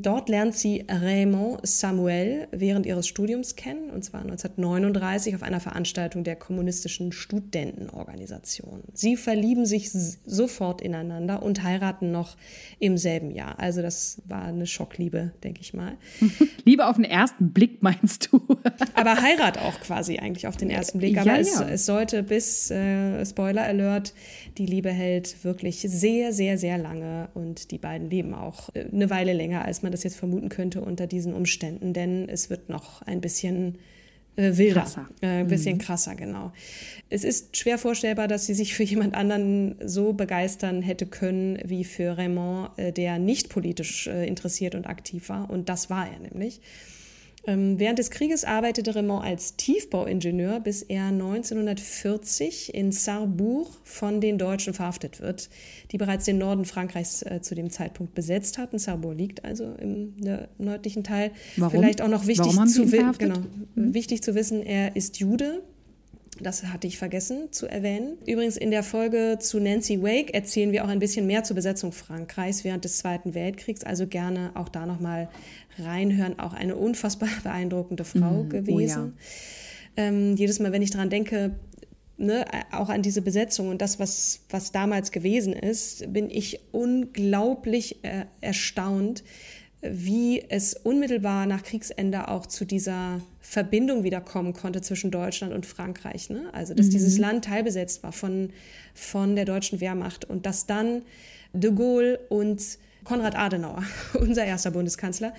Dort 0.00 0.30
lernt 0.30 0.54
sie 0.54 0.86
Raymond 0.88 1.60
Samuel 1.66 2.48
während 2.52 2.86
ihres 2.86 3.06
Studiums 3.06 3.54
kennen, 3.54 3.90
und 3.90 4.02
zwar 4.02 4.22
1939 4.22 5.34
auf 5.34 5.42
einer 5.42 5.60
Veranstaltung 5.60 6.24
der 6.24 6.36
kommunistischen 6.36 7.12
Studentenorganisation. 7.12 8.82
Sie 8.94 9.16
verlieben 9.16 9.66
sich 9.66 9.90
sofort 9.92 10.80
ineinander 10.80 11.42
und 11.42 11.62
heiraten 11.62 12.12
noch 12.12 12.36
im 12.78 12.96
selben 12.96 13.30
Jahr. 13.30 13.58
Also 13.58 13.82
das 13.82 14.22
war 14.26 14.44
eine 14.44 14.66
Schockliebe, 14.66 15.32
denke 15.44 15.60
ich 15.60 15.74
mal. 15.74 15.98
Liebe 16.64 16.86
auf 16.86 16.96
den 16.96 17.04
ersten 17.04 17.52
Blick, 17.52 17.82
meinst 17.82 18.32
du? 18.32 18.40
Aber 19.00 19.20
Heirat 19.22 19.58
auch 19.58 19.80
quasi 19.80 20.18
eigentlich 20.18 20.46
auf 20.46 20.56
den 20.56 20.70
ersten 20.70 20.98
Blick. 20.98 21.18
Aber 21.18 21.30
ja, 21.30 21.38
es, 21.38 21.58
ja. 21.58 21.68
es, 21.68 21.86
sollte 21.86 22.22
bis, 22.22 22.70
äh, 22.70 23.24
Spoiler 23.24 23.62
Alert, 23.62 24.14
die 24.58 24.66
Liebe 24.66 24.90
hält 24.90 25.44
wirklich 25.44 25.80
sehr, 25.80 26.32
sehr, 26.32 26.58
sehr 26.58 26.78
lange 26.78 27.28
und 27.34 27.70
die 27.70 27.78
beiden 27.78 28.10
leben 28.10 28.34
auch 28.34 28.68
äh, 28.74 28.84
eine 28.92 29.10
Weile 29.10 29.32
länger, 29.32 29.64
als 29.64 29.82
man 29.82 29.92
das 29.92 30.02
jetzt 30.02 30.16
vermuten 30.16 30.48
könnte 30.48 30.80
unter 30.80 31.06
diesen 31.06 31.34
Umständen, 31.34 31.92
denn 31.92 32.28
es 32.28 32.50
wird 32.50 32.68
noch 32.68 33.02
ein 33.02 33.20
bisschen 33.20 33.78
äh, 34.36 34.56
wilder, 34.56 34.82
krasser. 34.82 35.08
Äh, 35.20 35.26
ein 35.26 35.48
bisschen 35.48 35.74
mhm. 35.76 35.80
krasser, 35.80 36.14
genau. 36.14 36.52
Es 37.08 37.24
ist 37.24 37.56
schwer 37.56 37.78
vorstellbar, 37.78 38.28
dass 38.28 38.46
sie 38.46 38.54
sich 38.54 38.74
für 38.74 38.84
jemand 38.84 39.14
anderen 39.14 39.76
so 39.84 40.12
begeistern 40.12 40.82
hätte 40.82 41.06
können 41.06 41.58
wie 41.64 41.84
für 41.84 42.16
Raymond, 42.16 42.78
äh, 42.78 42.92
der 42.92 43.18
nicht 43.18 43.48
politisch 43.48 44.06
äh, 44.06 44.26
interessiert 44.26 44.74
und 44.74 44.86
aktiv 44.86 45.28
war. 45.28 45.50
Und 45.50 45.68
das 45.68 45.90
war 45.90 46.08
er 46.10 46.18
nämlich. 46.20 46.60
Ähm, 47.46 47.78
während 47.78 47.98
des 47.98 48.10
Krieges 48.10 48.44
arbeitete 48.44 48.94
Raymond 48.94 49.24
als 49.24 49.56
Tiefbauingenieur, 49.56 50.60
bis 50.60 50.82
er 50.82 51.06
1940 51.06 52.74
in 52.74 52.92
Sarrebourg 52.92 53.68
von 53.82 54.20
den 54.20 54.36
Deutschen 54.36 54.74
verhaftet 54.74 55.20
wird, 55.20 55.48
die 55.90 55.96
bereits 55.96 56.26
den 56.26 56.36
Norden 56.36 56.66
Frankreichs 56.66 57.22
äh, 57.22 57.40
zu 57.40 57.54
dem 57.54 57.70
Zeitpunkt 57.70 58.14
besetzt 58.14 58.58
hatten. 58.58 58.78
Sarrebourg 58.78 59.16
liegt 59.16 59.44
also 59.44 59.74
im 59.80 60.14
nördlichen 60.58 61.02
Teil. 61.02 61.30
Warum? 61.56 61.78
Vielleicht 61.78 62.02
auch 62.02 62.08
noch 62.08 62.26
wichtig 62.26 62.52
zu, 62.66 62.84
genau, 63.18 63.38
mhm. 63.74 63.94
wichtig 63.94 64.22
zu 64.22 64.34
wissen, 64.34 64.62
er 64.62 64.94
ist 64.94 65.18
Jude, 65.18 65.62
das 66.42 66.64
hatte 66.64 66.86
ich 66.86 66.98
vergessen 66.98 67.52
zu 67.52 67.66
erwähnen. 67.66 68.18
Übrigens 68.26 68.56
in 68.56 68.70
der 68.70 68.82
Folge 68.82 69.38
zu 69.40 69.60
Nancy 69.60 70.02
Wake 70.02 70.32
erzählen 70.32 70.72
wir 70.72 70.84
auch 70.84 70.88
ein 70.88 70.98
bisschen 70.98 71.26
mehr 71.26 71.44
zur 71.44 71.54
Besetzung 71.54 71.92
Frankreichs 71.92 72.64
während 72.64 72.84
des 72.84 72.98
Zweiten 72.98 73.34
Weltkriegs. 73.34 73.84
Also 73.84 74.06
gerne 74.06 74.52
auch 74.54 74.68
da 74.68 74.86
nochmal 74.86 75.28
reinhören. 75.78 76.38
Auch 76.38 76.52
eine 76.52 76.76
unfassbar 76.76 77.28
beeindruckende 77.42 78.04
Frau 78.04 78.44
mm, 78.44 78.48
gewesen. 78.48 79.14
Oh 79.16 80.00
ja. 80.00 80.08
ähm, 80.08 80.36
jedes 80.36 80.58
Mal, 80.60 80.72
wenn 80.72 80.82
ich 80.82 80.90
daran 80.90 81.10
denke, 81.10 81.56
ne, 82.16 82.44
auch 82.70 82.88
an 82.88 83.02
diese 83.02 83.22
Besetzung 83.22 83.68
und 83.68 83.82
das, 83.82 83.98
was, 83.98 84.40
was 84.50 84.72
damals 84.72 85.10
gewesen 85.10 85.52
ist, 85.52 86.12
bin 86.12 86.30
ich 86.30 86.60
unglaublich 86.72 88.04
äh, 88.04 88.26
erstaunt, 88.40 89.24
wie 89.82 90.42
es 90.48 90.74
unmittelbar 90.74 91.46
nach 91.46 91.62
Kriegsende 91.62 92.28
auch 92.28 92.46
zu 92.46 92.64
dieser 92.64 93.20
Verbindung 93.40 94.04
wiederkommen 94.04 94.52
konnte 94.52 94.82
zwischen 94.82 95.10
Deutschland 95.10 95.54
und 95.54 95.64
Frankreich. 95.64 96.28
Ne? 96.28 96.50
Also, 96.52 96.74
dass 96.74 96.86
mhm. 96.86 96.90
dieses 96.90 97.18
Land 97.18 97.46
teilbesetzt 97.46 98.02
war 98.02 98.12
von, 98.12 98.50
von 98.94 99.36
der 99.36 99.46
deutschen 99.46 99.80
Wehrmacht 99.80 100.26
und 100.26 100.44
dass 100.44 100.66
dann 100.66 101.02
de 101.52 101.72
Gaulle 101.72 102.20
und 102.28 102.62
Konrad 103.04 103.36
Adenauer, 103.36 103.82
unser 104.20 104.44
erster 104.44 104.70
Bundeskanzler, 104.70 105.32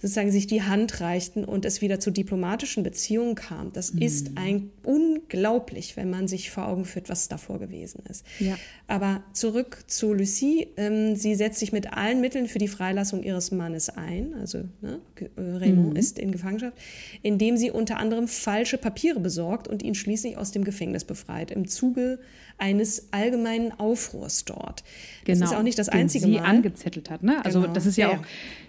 sozusagen 0.00 0.32
sich 0.32 0.46
die 0.46 0.62
Hand 0.62 1.00
reichten 1.00 1.44
und 1.44 1.64
es 1.64 1.80
wieder 1.80 2.00
zu 2.00 2.10
diplomatischen 2.10 2.82
Beziehungen 2.82 3.34
kam. 3.34 3.72
Das 3.72 3.94
mhm. 3.94 4.02
ist 4.02 4.30
ein 4.36 4.70
unglaublich, 4.84 5.96
wenn 5.96 6.10
man 6.10 6.28
sich 6.28 6.50
vor 6.50 6.66
Augen 6.66 6.84
führt, 6.84 7.08
was 7.08 7.28
davor 7.28 7.58
gewesen 7.58 8.02
ist. 8.08 8.24
Ja. 8.38 8.56
Aber 8.86 9.22
zurück 9.32 9.84
zu 9.86 10.12
Lucie. 10.12 10.68
Ähm, 10.76 11.16
sie 11.16 11.34
setzt 11.34 11.58
sich 11.58 11.72
mit 11.72 11.92
allen 11.92 12.20
Mitteln 12.20 12.46
für 12.46 12.58
die 12.58 12.68
Freilassung 12.68 13.22
ihres 13.22 13.50
Mannes 13.50 13.88
ein. 13.88 14.34
Also 14.34 14.64
ne, 14.80 15.00
äh, 15.20 15.40
Raymond 15.40 15.90
mhm. 15.90 15.96
ist 15.96 16.18
in 16.18 16.32
Gefangenschaft, 16.32 16.76
indem 17.22 17.56
sie 17.56 17.70
unter 17.70 17.98
anderem 17.98 18.28
falsche 18.28 18.78
Papiere 18.78 19.20
besorgt 19.20 19.68
und 19.68 19.82
ihn 19.82 19.94
schließlich 19.94 20.36
aus 20.36 20.52
dem 20.52 20.64
Gefängnis 20.64 21.04
befreit. 21.04 21.50
Im 21.50 21.68
Zuge 21.68 22.18
eines 22.58 23.08
allgemeinen 23.12 23.72
Aufruhrs 23.72 24.44
dort. 24.44 24.84
Genau, 25.24 25.40
das 25.40 25.50
ist 25.50 25.56
auch 25.56 25.62
nicht 25.62 25.78
das 25.78 25.88
einzige 25.88 26.26
sie 26.26 26.32
Mal. 26.32 26.44
angezettelt 26.44 27.10
hat. 27.10 27.22
Ne? 27.22 27.44
Also 27.44 27.62
genau. 27.62 27.72
das 27.72 27.86
ist 27.86 27.96
ja, 27.96 28.10
ja, 28.10 28.18
auch, 28.18 28.22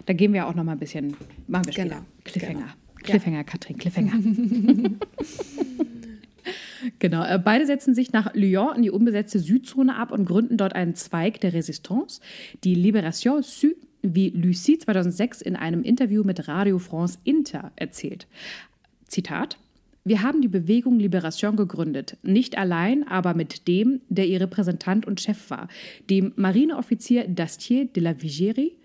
da 0.06 0.12
gehen 0.12 0.32
wir 0.32 0.46
auch 0.46 0.54
noch 0.54 0.64
mal 0.64 0.72
ein 0.72 0.78
bisschen, 0.78 1.16
machen 1.46 1.66
wir 1.66 1.72
später. 1.72 1.88
Genau. 1.88 2.00
Cliffhanger. 2.24 2.58
Genau. 2.60 2.72
Cliffhanger, 3.02 3.36
ja. 3.36 3.44
Katrin, 3.44 3.76
Cliffhanger. 3.76 4.12
Genau, 6.98 7.24
äh, 7.24 7.38
beide 7.38 7.66
setzen 7.66 7.94
sich 7.94 8.12
nach 8.12 8.34
Lyon 8.34 8.76
in 8.76 8.82
die 8.82 8.90
unbesetzte 8.90 9.38
Südzone 9.38 9.96
ab 9.96 10.12
und 10.12 10.24
gründen 10.24 10.56
dort 10.56 10.74
einen 10.74 10.94
Zweig 10.94 11.40
der 11.40 11.52
Resistance, 11.52 12.20
die 12.64 12.74
Libération 12.74 13.42
Sud, 13.42 13.76
wie 14.02 14.30
Lucie 14.30 14.78
2006 14.78 15.40
in 15.40 15.56
einem 15.56 15.82
Interview 15.82 16.24
mit 16.24 16.46
Radio 16.46 16.78
France 16.78 17.18
Inter 17.24 17.72
erzählt. 17.76 18.26
Zitat: 19.08 19.56
wir 20.06 20.22
haben 20.22 20.42
die 20.42 20.48
Bewegung 20.48 20.98
Liberation 20.98 21.56
gegründet, 21.56 22.18
nicht 22.22 22.58
allein, 22.58 23.08
aber 23.08 23.32
mit 23.32 23.66
dem, 23.66 24.02
der 24.10 24.26
ihr 24.26 24.38
Repräsentant 24.38 25.06
und 25.06 25.18
Chef 25.18 25.48
war, 25.48 25.68
dem 26.10 26.34
Marineoffizier 26.36 27.26
Dastier 27.26 27.86
de 27.86 28.02
la 28.02 28.20
Vigerie, 28.20 28.76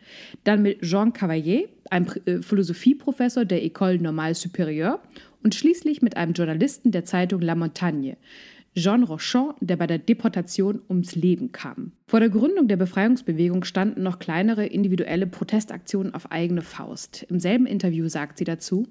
dann 0.46 0.62
mit 0.62 0.82
Jean 0.82 1.12
Cavalier, 1.12 1.68
einem 1.90 2.08
äh, 2.26 2.42
Philosophieprofessor 2.42 3.44
der 3.44 3.64
École 3.64 4.02
Normale 4.02 4.34
Supérieure 4.34 5.00
und 5.44 5.56
schließlich 5.56 6.02
mit 6.02 6.18
einem 6.18 6.34
Journalisten 6.34 6.92
der 6.92 7.06
Zeitung 7.06 7.42
La 7.42 7.56
Montagne, 7.56 8.18
Jean 8.76 9.04
Rochon, 9.04 9.54
der 9.60 9.78
bei 9.78 9.88
der 9.88 9.98
Deportation 9.98 10.82
ums 10.90 11.16
Leben 11.16 11.52
kam. 11.52 11.92
Vor 12.08 12.20
der 12.20 12.30
Gründung 12.30 12.68
der 12.68 12.78
Befreiungsbewegung 12.78 13.64
standen 13.64 14.04
noch 14.04 14.20
kleinere 14.20 14.66
individuelle 14.66 15.28
Protestaktionen 15.28 16.14
auf 16.14 16.32
eigene 16.32 16.62
Faust. 16.62 17.26
Im 17.30 17.40
selben 17.40 17.66
Interview 17.66 18.08
sagt 18.08 18.38
sie 18.38 18.46
dazu, 18.46 18.88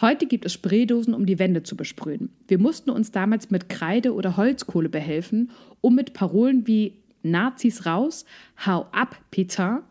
Heute 0.00 0.26
gibt 0.26 0.46
es 0.46 0.54
Spraydosen, 0.54 1.14
um 1.14 1.26
die 1.26 1.38
Wände 1.38 1.62
zu 1.62 1.76
besprühen. 1.76 2.30
Wir 2.48 2.58
mussten 2.58 2.90
uns 2.90 3.12
damals 3.12 3.50
mit 3.50 3.68
Kreide 3.68 4.14
oder 4.14 4.36
Holzkohle 4.36 4.88
behelfen, 4.88 5.50
um 5.80 5.94
mit 5.94 6.14
Parolen 6.14 6.66
wie 6.66 6.94
Nazis 7.22 7.86
raus, 7.86 8.24
hau 8.66 8.86
ab, 8.90 9.16
Peter, 9.30 9.82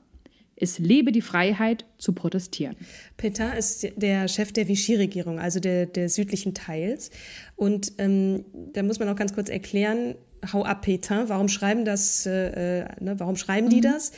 es 0.62 0.78
lebe 0.78 1.12
die 1.12 1.22
Freiheit 1.22 1.86
zu 1.98 2.14
protestieren. 2.14 2.76
Petain 3.18 3.58
ist 3.58 3.88
der 3.96 4.28
Chef 4.28 4.52
der 4.52 4.68
Vichy-Regierung, 4.68 5.40
also 5.40 5.60
der, 5.60 5.88
der 5.88 6.08
südlichen 6.08 6.54
Teils. 6.54 7.10
Und 7.56 7.94
ähm, 7.98 8.46
da 8.74 8.84
muss 8.84 9.00
man 9.00 9.10
auch 9.10 9.16
ganz 9.16 9.34
kurz 9.34 9.50
erklären, 9.50 10.16
hau 10.54 10.64
ab 10.64 10.84
Petain, 10.84 11.30
warum 11.30 11.50
schreiben 11.50 11.84
das, 11.84 12.26
äh, 12.26 12.82
äh 12.82 12.86
ne, 13.00 13.20
warum 13.20 13.36
schreiben 13.36 13.70
die 13.70 13.78
mhm. 13.78 13.94
das? 13.94 14.12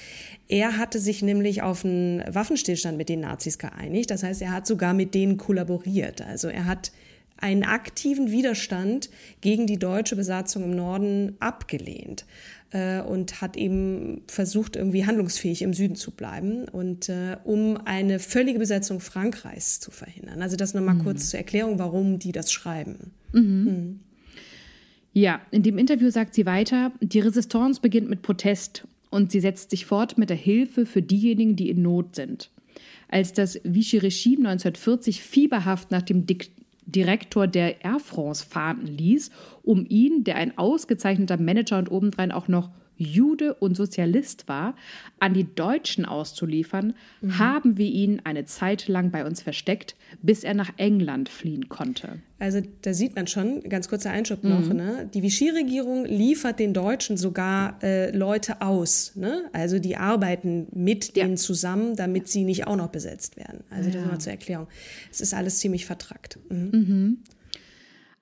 Er 0.49 0.77
hatte 0.77 0.99
sich 0.99 1.21
nämlich 1.21 1.61
auf 1.61 1.85
einen 1.85 2.23
Waffenstillstand 2.27 2.97
mit 2.97 3.07
den 3.07 3.21
Nazis 3.21 3.57
geeinigt. 3.57 4.11
Das 4.11 4.23
heißt, 4.23 4.41
er 4.41 4.51
hat 4.51 4.67
sogar 4.67 4.93
mit 4.93 5.13
denen 5.13 5.37
kollaboriert. 5.37 6.21
Also 6.21 6.49
er 6.49 6.65
hat 6.65 6.91
einen 7.37 7.63
aktiven 7.63 8.31
Widerstand 8.31 9.09
gegen 9.41 9.65
die 9.65 9.79
deutsche 9.79 10.15
Besatzung 10.15 10.63
im 10.63 10.71
Norden 10.71 11.35
abgelehnt 11.39 12.25
äh, 12.73 13.01
und 13.01 13.41
hat 13.41 13.55
eben 13.55 14.23
versucht, 14.27 14.75
irgendwie 14.75 15.05
handlungsfähig 15.05 15.61
im 15.61 15.73
Süden 15.73 15.95
zu 15.95 16.11
bleiben 16.11 16.67
und 16.67 17.07
äh, 17.07 17.37
um 17.43 17.77
eine 17.85 18.19
völlige 18.19 18.59
Besetzung 18.59 18.99
Frankreichs 18.99 19.79
zu 19.79 19.91
verhindern. 19.91 20.41
Also 20.41 20.55
das 20.55 20.73
nochmal 20.73 20.95
mhm. 20.95 21.03
kurz 21.03 21.29
zur 21.29 21.39
Erklärung, 21.39 21.79
warum 21.79 22.19
die 22.19 22.31
das 22.31 22.51
schreiben. 22.51 23.11
Mhm. 23.31 23.41
Mhm. 23.41 23.99
Ja, 25.13 25.41
in 25.51 25.61
dem 25.61 25.77
Interview 25.77 26.09
sagt 26.09 26.33
sie 26.33 26.47
weiter, 26.47 26.91
die 26.99 27.19
Resistance 27.19 27.79
beginnt 27.79 28.09
mit 28.09 28.23
Protest 28.23 28.87
und 29.11 29.31
sie 29.31 29.39
setzt 29.39 29.69
sich 29.69 29.85
fort 29.85 30.17
mit 30.17 30.31
der 30.31 30.37
Hilfe 30.37 30.87
für 30.87 31.03
diejenigen, 31.03 31.55
die 31.55 31.69
in 31.69 31.83
Not 31.83 32.15
sind. 32.15 32.49
Als 33.07 33.31
das 33.31 33.59
Vichy-Regime 33.63 34.49
1940 34.49 35.21
fieberhaft 35.21 35.91
nach 35.91 36.01
dem 36.01 36.25
Dik 36.25 36.49
Direktor 36.85 37.47
der 37.47 37.83
Air 37.83 37.99
France 37.99 38.45
fahnden 38.45 38.87
ließ, 38.87 39.31
um 39.63 39.85
ihn, 39.87 40.23
der 40.23 40.35
ein 40.35 40.57
ausgezeichneter 40.57 41.37
Manager 41.37 41.77
und 41.77 41.91
obendrein 41.91 42.31
auch 42.31 42.47
noch 42.47 42.69
Jude 42.97 43.53
und 43.55 43.75
Sozialist 43.75 44.47
war, 44.47 44.75
an 45.19 45.33
die 45.33 45.53
Deutschen 45.55 46.05
auszuliefern, 46.05 46.93
mhm. 47.21 47.39
haben 47.39 47.77
wir 47.77 47.87
ihn 47.87 48.21
eine 48.23 48.45
Zeit 48.45 48.87
lang 48.87 49.11
bei 49.11 49.25
uns 49.25 49.41
versteckt, 49.41 49.95
bis 50.21 50.43
er 50.43 50.53
nach 50.53 50.71
England 50.77 51.29
fliehen 51.29 51.69
konnte. 51.69 52.19
Also 52.39 52.61
da 52.81 52.93
sieht 52.93 53.15
man 53.15 53.27
schon, 53.27 53.61
ganz 53.69 53.87
kurzer 53.87 54.11
Einschub 54.11 54.43
noch, 54.43 54.67
mhm. 54.67 54.75
ne? 54.75 55.09
die 55.13 55.23
Vichy-Regierung 55.23 56.05
liefert 56.05 56.59
den 56.59 56.73
Deutschen 56.73 57.15
sogar 57.15 57.81
äh, 57.81 58.15
Leute 58.15 58.61
aus. 58.61 59.13
Ne? 59.15 59.43
Also 59.53 59.79
die 59.79 59.95
arbeiten 59.95 60.67
mit 60.73 61.15
ja. 61.15 61.23
denen 61.23 61.37
zusammen, 61.37 61.95
damit 61.95 62.27
sie 62.27 62.43
nicht 62.43 62.67
auch 62.67 62.75
noch 62.75 62.89
besetzt 62.89 63.37
werden. 63.37 63.63
Also 63.69 63.89
ja. 63.89 63.95
das 63.95 64.05
mal 64.05 64.19
zur 64.19 64.33
Erklärung. 64.33 64.67
Es 65.09 65.21
ist 65.21 65.33
alles 65.33 65.59
ziemlich 65.59 65.85
vertrackt. 65.85 66.37
Mhm. 66.49 67.19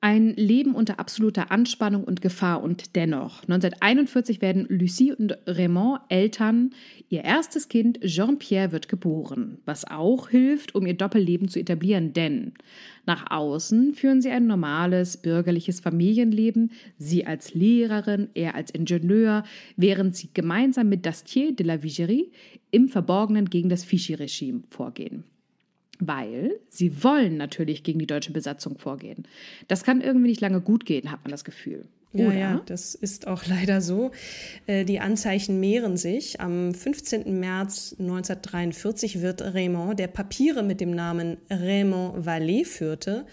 Ein 0.03 0.33
Leben 0.35 0.73
unter 0.73 0.99
absoluter 0.99 1.51
Anspannung 1.51 2.03
und 2.03 2.23
Gefahr 2.23 2.63
und 2.63 2.95
dennoch. 2.95 3.43
1941 3.43 4.41
werden 4.41 4.65
Lucie 4.67 5.13
und 5.13 5.37
Raymond 5.45 6.01
Eltern. 6.09 6.71
Ihr 7.09 7.23
erstes 7.23 7.69
Kind, 7.69 8.01
Jean-Pierre, 8.01 8.71
wird 8.71 8.89
geboren, 8.89 9.59
was 9.63 9.85
auch 9.85 10.29
hilft, 10.29 10.73
um 10.73 10.87
ihr 10.87 10.95
Doppelleben 10.95 11.49
zu 11.49 11.59
etablieren, 11.59 12.13
denn 12.13 12.53
nach 13.05 13.29
außen 13.29 13.93
führen 13.93 14.23
sie 14.23 14.31
ein 14.31 14.47
normales 14.47 15.17
bürgerliches 15.17 15.81
Familienleben, 15.81 16.71
sie 16.97 17.27
als 17.27 17.53
Lehrerin, 17.53 18.29
er 18.33 18.55
als 18.55 18.71
Ingenieur, 18.71 19.43
während 19.77 20.15
sie 20.15 20.29
gemeinsam 20.33 20.89
mit 20.89 21.05
Dastier 21.05 21.55
de 21.55 21.63
la 21.63 21.83
Vigerie 21.83 22.31
im 22.71 22.89
Verborgenen 22.89 23.51
gegen 23.51 23.69
das 23.69 23.89
Vichy-Regime 23.91 24.63
vorgehen 24.71 25.25
weil 26.01 26.59
sie 26.67 27.03
wollen 27.03 27.37
natürlich 27.37 27.83
gegen 27.83 27.99
die 27.99 28.07
deutsche 28.07 28.33
Besatzung 28.33 28.77
vorgehen. 28.77 29.25
Das 29.67 29.83
kann 29.83 30.01
irgendwie 30.01 30.29
nicht 30.29 30.41
lange 30.41 30.59
gut 30.59 30.85
gehen, 30.85 31.11
hat 31.11 31.23
man 31.23 31.31
das 31.31 31.43
Gefühl. 31.43 31.85
Oder? 32.13 32.23
Ja, 32.23 32.33
ja, 32.33 32.61
das 32.65 32.95
ist 32.95 33.27
auch 33.27 33.45
leider 33.47 33.81
so. 33.81 34.11
Äh, 34.67 34.83
die 34.83 34.99
Anzeichen 34.99 35.59
mehren 35.59 35.95
sich. 35.95 36.41
Am 36.41 36.73
15. 36.73 37.39
März 37.39 37.95
1943 37.99 39.21
wird 39.21 39.41
Raymond, 39.41 39.99
der 39.99 40.07
Papiere 40.07 40.63
mit 40.63 40.81
dem 40.81 40.91
Namen 40.91 41.37
Raymond 41.49 42.25
Vallée 42.25 42.65
führte, 42.65 43.25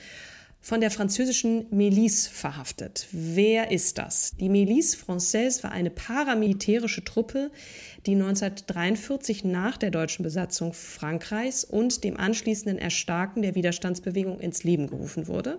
von 0.60 0.80
der 0.80 0.90
französischen 0.90 1.66
Milice 1.70 2.26
verhaftet. 2.28 3.06
Wer 3.12 3.70
ist 3.70 3.96
das? 3.96 4.37
Die 4.38 4.48
Milice 4.48 4.96
Française 4.96 5.62
war 5.62 5.72
eine 5.72 5.90
paramilitärische 5.90 7.04
Truppe, 7.04 7.50
die 8.07 8.14
1943 8.14 9.45
nach 9.45 9.76
der 9.76 9.90
deutschen 9.90 10.23
Besatzung 10.23 10.73
Frankreichs 10.73 11.64
und 11.64 12.05
dem 12.05 12.17
anschließenden 12.17 12.78
Erstarken 12.78 13.43
der 13.43 13.55
Widerstandsbewegung 13.55 14.40
ins 14.40 14.64
Leben 14.64 14.87
gerufen 14.87 15.26
wurde. 15.26 15.59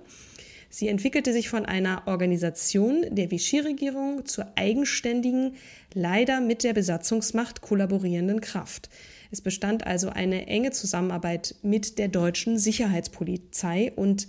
Sie 0.72 0.88
entwickelte 0.88 1.34
sich 1.34 1.50
von 1.50 1.66
einer 1.66 2.04
Organisation 2.06 3.04
der 3.10 3.32
Vichy-Regierung 3.32 4.26
zur 4.26 4.46
eigenständigen, 4.56 5.56
leider 5.96 6.42
mit 6.42 6.64
der 6.64 6.74
Besatzungsmacht 6.74 7.62
kollaborierenden 7.62 8.40
Kraft. 8.40 8.90
Es 9.32 9.42
bestand 9.42 9.86
also 9.88 10.10
eine 10.10 10.46
enge 10.48 10.72
Zusammenarbeit 10.72 11.56
mit 11.64 11.98
der 11.98 12.08
deutschen 12.08 12.60
Sicherheitspolizei 12.60 13.92
und 13.96 14.28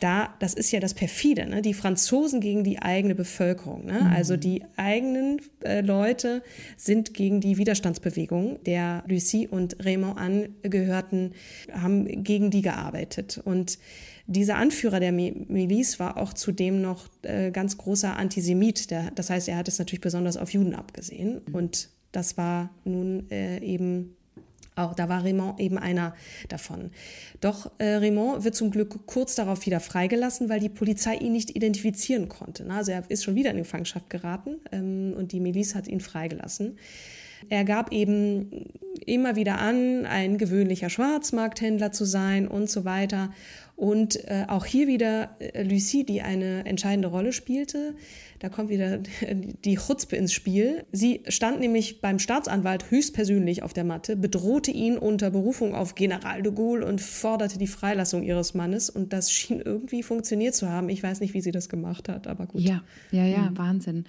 da, 0.00 0.34
das 0.38 0.54
ist 0.54 0.72
ja 0.72 0.80
das 0.80 0.94
perfide, 0.94 1.46
ne? 1.46 1.62
die 1.62 1.74
Franzosen 1.74 2.40
gegen 2.40 2.64
die 2.64 2.80
eigene 2.80 3.14
Bevölkerung. 3.14 3.86
Ne? 3.86 4.00
Mhm. 4.00 4.06
Also 4.08 4.36
die 4.36 4.62
eigenen 4.76 5.40
äh, 5.62 5.82
Leute 5.82 6.42
sind 6.76 7.14
gegen 7.14 7.40
die 7.40 7.58
Widerstandsbewegung 7.58 8.62
der 8.64 9.04
Lucie 9.06 9.46
und 9.46 9.84
Raymond 9.84 10.18
angehörten, 10.18 11.32
haben 11.72 12.24
gegen 12.24 12.50
die 12.50 12.62
gearbeitet. 12.62 13.40
Und 13.44 13.78
dieser 14.26 14.56
Anführer 14.56 15.00
der 15.00 15.12
Miliz 15.12 15.98
war 15.98 16.16
auch 16.16 16.32
zudem 16.32 16.80
noch 16.80 17.08
äh, 17.22 17.50
ganz 17.50 17.76
großer 17.76 18.16
Antisemit. 18.16 18.90
Der, 18.90 19.10
das 19.10 19.28
heißt, 19.28 19.48
er 19.48 19.56
hat 19.56 19.68
es 19.68 19.78
natürlich 19.78 20.00
besonders 20.00 20.36
auf 20.36 20.50
Juden 20.52 20.74
abgesehen. 20.74 21.42
Mhm. 21.46 21.54
Und 21.54 21.88
das 22.12 22.36
war 22.36 22.70
nun 22.84 23.30
äh, 23.30 23.58
eben 23.58 24.16
auch 24.80 24.94
da 24.94 25.08
war 25.08 25.24
Raymond 25.24 25.60
eben 25.60 25.78
einer 25.78 26.14
davon. 26.48 26.90
Doch 27.40 27.70
äh, 27.78 27.94
Raymond 27.96 28.44
wird 28.44 28.54
zum 28.54 28.70
Glück 28.70 29.06
kurz 29.06 29.34
darauf 29.34 29.66
wieder 29.66 29.80
freigelassen, 29.80 30.48
weil 30.48 30.60
die 30.60 30.68
Polizei 30.68 31.16
ihn 31.16 31.32
nicht 31.32 31.50
identifizieren 31.56 32.28
konnte. 32.28 32.64
Ne? 32.64 32.74
Also 32.74 32.92
er 32.92 33.02
ist 33.08 33.24
schon 33.24 33.34
wieder 33.34 33.50
in 33.50 33.58
Gefangenschaft 33.58 34.10
geraten 34.10 34.56
ähm, 34.72 35.14
und 35.16 35.32
die 35.32 35.40
Miliz 35.40 35.74
hat 35.74 35.88
ihn 35.88 36.00
freigelassen. 36.00 36.78
Er 37.48 37.64
gab 37.64 37.92
eben 37.92 38.66
immer 39.06 39.36
wieder 39.36 39.58
an, 39.58 40.04
ein 40.04 40.36
gewöhnlicher 40.36 40.90
Schwarzmarkthändler 40.90 41.90
zu 41.92 42.04
sein 42.04 42.46
und 42.46 42.68
so 42.68 42.84
weiter. 42.84 43.32
Und 43.80 44.28
äh, 44.28 44.44
auch 44.46 44.66
hier 44.66 44.88
wieder 44.88 45.36
äh, 45.38 45.62
Lucie, 45.62 46.04
die 46.04 46.20
eine 46.20 46.66
entscheidende 46.66 47.08
Rolle 47.08 47.32
spielte. 47.32 47.94
Da 48.38 48.50
kommt 48.50 48.68
wieder 48.68 48.98
die 49.64 49.76
Chutzpe 49.76 50.16
ins 50.16 50.34
Spiel. 50.34 50.84
Sie 50.92 51.22
stand 51.28 51.60
nämlich 51.60 52.02
beim 52.02 52.18
Staatsanwalt 52.18 52.90
höchstpersönlich 52.90 53.62
auf 53.62 53.72
der 53.72 53.84
Matte, 53.84 54.16
bedrohte 54.16 54.70
ihn 54.70 54.98
unter 54.98 55.30
Berufung 55.30 55.74
auf 55.74 55.94
General 55.94 56.42
de 56.42 56.52
Gaulle 56.52 56.84
und 56.84 57.00
forderte 57.00 57.56
die 57.56 57.66
Freilassung 57.66 58.22
ihres 58.22 58.52
Mannes. 58.52 58.90
Und 58.90 59.14
das 59.14 59.32
schien 59.32 59.62
irgendwie 59.62 60.02
funktioniert 60.02 60.54
zu 60.54 60.68
haben. 60.68 60.90
Ich 60.90 61.02
weiß 61.02 61.20
nicht, 61.20 61.32
wie 61.32 61.40
sie 61.40 61.52
das 61.52 61.70
gemacht 61.70 62.10
hat, 62.10 62.26
aber 62.26 62.44
gut. 62.44 62.60
Ja, 62.60 62.82
ja, 63.12 63.24
ja, 63.24 63.48
mhm. 63.48 63.56
Wahnsinn. 63.56 64.04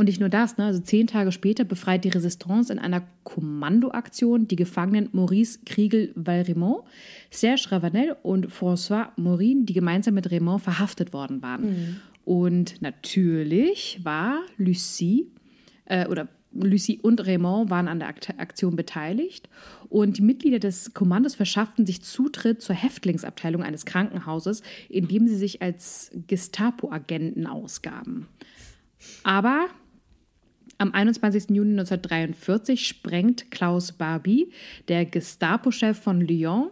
Und 0.00 0.06
nicht 0.06 0.18
nur 0.18 0.30
das, 0.30 0.56
ne? 0.56 0.64
also 0.64 0.80
zehn 0.80 1.06
Tage 1.06 1.30
später 1.30 1.62
befreit 1.64 2.04
die 2.04 2.08
Resistance 2.08 2.72
in 2.72 2.78
einer 2.78 3.02
Kommandoaktion 3.22 4.48
die 4.48 4.56
Gefangenen 4.56 5.10
Maurice 5.12 5.58
Kriegel-Valrimont, 5.66 6.84
Serge 7.30 7.66
Ravanel 7.70 8.16
und 8.22 8.46
François 8.46 9.08
Morin, 9.16 9.66
die 9.66 9.74
gemeinsam 9.74 10.14
mit 10.14 10.30
Raymond 10.30 10.62
verhaftet 10.62 11.12
worden 11.12 11.42
waren. 11.42 11.66
Mhm. 11.66 11.96
Und 12.24 12.80
natürlich 12.80 14.00
war 14.02 14.38
Lucie 14.56 15.26
äh, 15.84 16.06
oder 16.06 16.28
Lucie 16.50 16.98
und 17.02 17.26
Raymond 17.26 17.68
waren 17.68 17.86
an 17.86 17.98
der 17.98 18.08
Aktion 18.08 18.76
beteiligt 18.76 19.50
und 19.90 20.16
die 20.16 20.22
Mitglieder 20.22 20.60
des 20.60 20.94
Kommandos 20.94 21.34
verschafften 21.34 21.84
sich 21.84 22.00
Zutritt 22.00 22.62
zur 22.62 22.74
Häftlingsabteilung 22.74 23.62
eines 23.62 23.84
Krankenhauses, 23.84 24.62
indem 24.88 25.28
sie 25.28 25.36
sich 25.36 25.60
als 25.60 26.10
Gestapo-Agenten 26.26 27.46
ausgaben. 27.46 28.28
Aber 29.22 29.68
am 30.80 30.92
21. 30.92 31.50
Juni 31.50 31.72
1943 31.72 32.86
sprengt 32.86 33.50
Klaus 33.50 33.92
Barbie, 33.92 34.50
der 34.88 35.04
Gestapo-Chef 35.04 35.98
von 35.98 36.20
Lyon, 36.20 36.70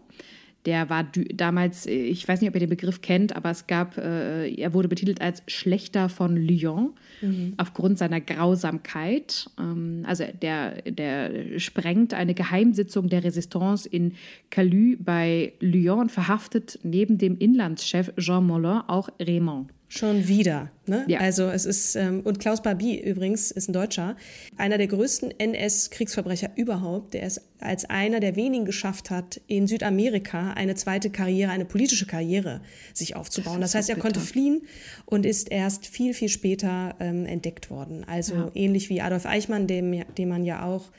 der 0.68 0.90
war 0.90 1.04
damals, 1.34 1.86
ich 1.86 2.28
weiß 2.28 2.40
nicht, 2.40 2.50
ob 2.50 2.54
ihr 2.54 2.60
den 2.60 2.68
Begriff 2.68 3.00
kennt, 3.00 3.34
aber 3.34 3.50
es 3.50 3.66
gab, 3.66 3.96
äh, 3.96 4.52
er 4.52 4.74
wurde 4.74 4.88
betitelt 4.88 5.20
als 5.20 5.42
Schlechter 5.46 6.10
von 6.10 6.36
Lyon 6.36 6.90
mhm. 7.22 7.54
aufgrund 7.56 7.96
seiner 7.96 8.20
Grausamkeit. 8.20 9.48
Ähm, 9.58 10.02
also 10.06 10.24
der, 10.42 10.82
der 10.82 11.58
sprengt 11.58 12.12
eine 12.12 12.34
Geheimsitzung 12.34 13.08
der 13.08 13.24
Resistance 13.24 13.88
in 13.88 14.12
Calus 14.50 14.96
bei 14.98 15.54
Lyon 15.60 16.00
und 16.00 16.12
verhaftet 16.12 16.78
neben 16.82 17.16
dem 17.16 17.38
Inlandschef 17.38 18.12
Jean 18.18 18.46
Moulin 18.46 18.82
auch 18.88 19.08
Raymond. 19.20 19.70
Schon 19.90 20.28
wieder. 20.28 20.70
Ne? 20.86 21.04
Ja. 21.08 21.20
Also 21.20 21.48
es 21.48 21.64
ist, 21.64 21.96
ähm, 21.96 22.20
und 22.20 22.40
Klaus 22.40 22.62
Barbie 22.62 23.00
übrigens 23.00 23.50
ist 23.50 23.68
ein 23.68 23.72
Deutscher, 23.72 24.16
einer 24.58 24.76
der 24.76 24.86
größten 24.86 25.32
NS-Kriegsverbrecher 25.38 26.50
überhaupt, 26.56 27.14
der 27.14 27.22
es 27.22 27.40
als 27.58 27.86
einer 27.86 28.20
der 28.20 28.36
wenigen 28.36 28.66
geschafft 28.66 29.08
hat, 29.10 29.40
in 29.46 29.66
Südamerika 29.66 30.52
eine 30.52 30.74
zweite 30.74 31.08
Karriere, 31.08 31.50
eine 31.50 31.64
politische 31.64 32.04
Karriere 32.04 32.60
sich 32.92 33.16
aufzubauen. 33.16 33.62
Das, 33.62 33.72
das 33.72 33.78
heißt, 33.78 33.90
er 33.90 33.96
konnte 33.96 34.20
fliehen 34.20 34.62
und 35.06 35.24
ist 35.24 35.50
erst 35.50 35.86
viel, 35.86 36.12
viel 36.12 36.28
später 36.28 36.94
ähm, 37.00 37.24
entdeckt 37.24 37.70
worden. 37.70 38.04
Also 38.06 38.34
ja. 38.34 38.50
ähnlich 38.54 38.90
wie 38.90 39.00
Adolf 39.00 39.24
Eichmann, 39.24 39.66
dem, 39.66 40.04
dem 40.16 40.28
man 40.28 40.44
ja 40.44 40.64
auch 40.64 40.90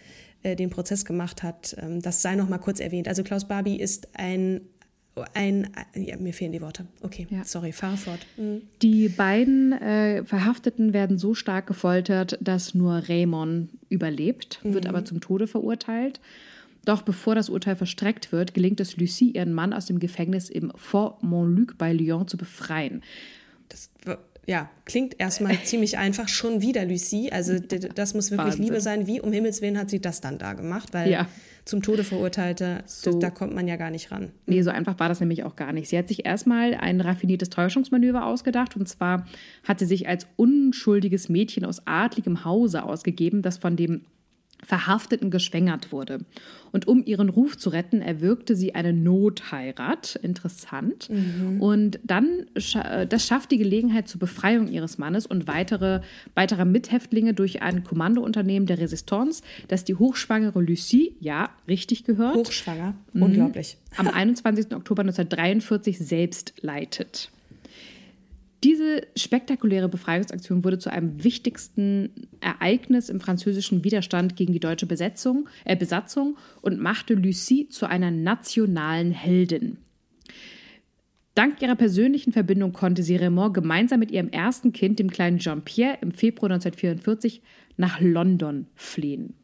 äh, 0.41 0.55
den 0.55 0.71
Prozess 0.71 1.05
gemacht 1.05 1.43
hat. 1.43 1.75
Ähm, 1.79 2.01
das 2.01 2.23
sei 2.23 2.35
noch 2.35 2.49
mal 2.49 2.57
kurz 2.57 2.79
erwähnt. 2.79 3.07
Also 3.07 3.23
Klaus 3.23 3.47
Barbie 3.47 3.79
ist 3.79 4.07
ein 4.13 4.61
ein, 5.33 5.69
ja, 5.95 6.17
mir 6.17 6.33
fehlen 6.33 6.51
die 6.51 6.61
Worte. 6.61 6.85
Okay, 7.01 7.27
ja. 7.29 7.43
sorry, 7.43 7.71
fahr 7.71 7.97
fort. 7.97 8.19
Mhm. 8.37 8.61
Die 8.81 9.09
beiden 9.09 9.73
äh, 9.73 10.23
Verhafteten 10.23 10.93
werden 10.93 11.17
so 11.17 11.33
stark 11.33 11.67
gefoltert, 11.67 12.37
dass 12.41 12.73
nur 12.73 13.03
Raymond 13.07 13.69
überlebt, 13.89 14.59
mhm. 14.63 14.73
wird 14.73 14.87
aber 14.87 15.05
zum 15.05 15.21
Tode 15.21 15.47
verurteilt. 15.47 16.19
Doch 16.85 17.01
bevor 17.01 17.35
das 17.35 17.49
Urteil 17.49 17.75
verstreckt 17.75 18.31
wird, 18.31 18.53
gelingt 18.53 18.79
es 18.79 18.97
Lucie, 18.97 19.31
ihren 19.31 19.53
Mann 19.53 19.73
aus 19.73 19.85
dem 19.85 19.99
Gefängnis 19.99 20.49
im 20.49 20.71
Fort 20.75 21.23
Montluc 21.23 21.77
bei 21.77 21.93
Lyon 21.93 22.27
zu 22.27 22.37
befreien. 22.37 23.03
Das 23.67 23.89
ja, 24.47 24.69
klingt 24.85 25.19
erstmal 25.19 25.57
ziemlich 25.63 25.97
einfach. 25.97 26.27
Schon 26.27 26.61
wieder 26.61 26.85
Lucie. 26.85 27.31
Also 27.31 27.59
das 27.59 28.13
muss 28.13 28.31
wirklich 28.31 28.53
Wahnsinn. 28.53 28.63
Liebe 28.63 28.81
sein. 28.81 29.05
Wie 29.05 29.21
um 29.21 29.31
Himmels 29.31 29.61
Willen 29.61 29.77
hat 29.77 29.89
sie 29.89 29.99
das 29.99 30.21
dann 30.21 30.39
da 30.39 30.53
gemacht? 30.53 30.89
Weil 30.93 31.11
ja 31.11 31.27
zum 31.69 31.81
Tode 31.81 32.03
verurteilte, 32.03 32.83
so, 32.85 33.11
da, 33.11 33.27
da, 33.27 33.29
kommt 33.29 33.53
man 33.53 33.67
ja 33.67 33.75
gar 33.75 33.91
nicht 33.91 34.11
ran. 34.11 34.31
Nee, 34.45 34.61
so 34.61 34.71
einfach 34.71 34.99
war 34.99 35.09
das 35.09 35.19
nämlich 35.19 35.43
auch 35.43 35.55
gar 35.55 35.71
nicht. 35.71 35.89
Sie 35.89 35.97
hat 35.97 36.07
sich 36.07 36.25
erstmal 36.25 36.73
ein 36.73 37.01
raffiniertes 37.01 37.49
Täuschungsmanöver 37.49 38.25
ausgedacht 38.25 38.75
und 38.75 38.87
zwar 38.87 39.25
hat 39.63 39.79
sie 39.79 39.85
sich 39.85 40.07
als 40.07 40.27
unschuldiges 40.35 41.29
Mädchen 41.29 41.65
aus 41.65 41.81
adligem 41.85 42.43
Hause 42.43 42.83
ausgegeben, 42.83 43.41
das 43.41 43.57
von 43.57 43.75
dem 43.75 44.01
Verhafteten 44.65 45.31
geschwängert 45.31 45.91
wurde. 45.91 46.19
Und 46.71 46.87
um 46.87 47.03
ihren 47.03 47.29
Ruf 47.29 47.57
zu 47.57 47.69
retten, 47.69 48.01
erwirkte 48.01 48.55
sie 48.55 48.75
eine 48.75 48.93
Notheirat. 48.93 50.15
Interessant. 50.21 51.09
Mhm. 51.09 51.61
Und 51.61 51.99
dann, 52.03 52.45
das 52.53 53.25
schafft 53.25 53.51
die 53.51 53.57
Gelegenheit 53.57 54.07
zur 54.07 54.19
Befreiung 54.19 54.67
ihres 54.67 54.97
Mannes 54.97 55.25
und 55.25 55.47
weitere, 55.47 56.01
weiterer 56.35 56.65
Mithäftlinge 56.65 57.33
durch 57.33 57.61
ein 57.61 57.83
Kommandounternehmen 57.83 58.67
der 58.67 58.79
Resistance, 58.79 59.41
das 59.67 59.83
die 59.85 59.95
hochschwangere 59.95 60.61
Lucie, 60.61 61.15
ja, 61.19 61.49
richtig 61.67 62.03
gehört. 62.03 62.35
Hochschwanger, 62.35 62.93
mhm, 63.13 63.23
unglaublich. 63.23 63.77
Am 63.97 64.07
21. 64.07 64.75
Oktober 64.75 65.01
1943 65.01 65.97
selbst 65.97 66.53
leitet. 66.61 67.31
Diese 68.63 69.07
spektakuläre 69.15 69.87
Befreiungsaktion 69.87 70.65
wurde 70.65 70.79
zu 70.79 70.91
einem 70.91 71.23
wichtigsten 71.23 72.27
Ereignis 72.41 73.07
im 73.07 73.21
französischen 73.21 73.85
Widerstand 73.85 74.35
gegen 74.35 74.51
die 74.51 74.59
deutsche 74.59 74.85
Besetzung, 74.85 75.47
äh, 75.63 75.77
Besatzung 75.77 76.37
und 76.61 76.79
machte 76.79 77.13
Lucie 77.13 77.69
zu 77.69 77.87
einer 77.87 78.11
nationalen 78.11 79.11
Heldin. 79.11 79.77
Dank 81.35 81.61
ihrer 81.61 81.75
persönlichen 81.75 82.33
Verbindung 82.33 82.73
konnte 82.73 83.01
sie 83.01 83.15
Raymond 83.15 83.53
gemeinsam 83.53 84.01
mit 84.01 84.11
ihrem 84.11 84.27
ersten 84.27 84.73
Kind, 84.73 84.99
dem 84.99 85.09
kleinen 85.09 85.37
Jean-Pierre, 85.37 85.99
im 86.01 86.11
Februar 86.11 86.51
1944 86.51 87.41
nach 87.77 88.01
London 88.01 88.67
fliehen. 88.75 89.35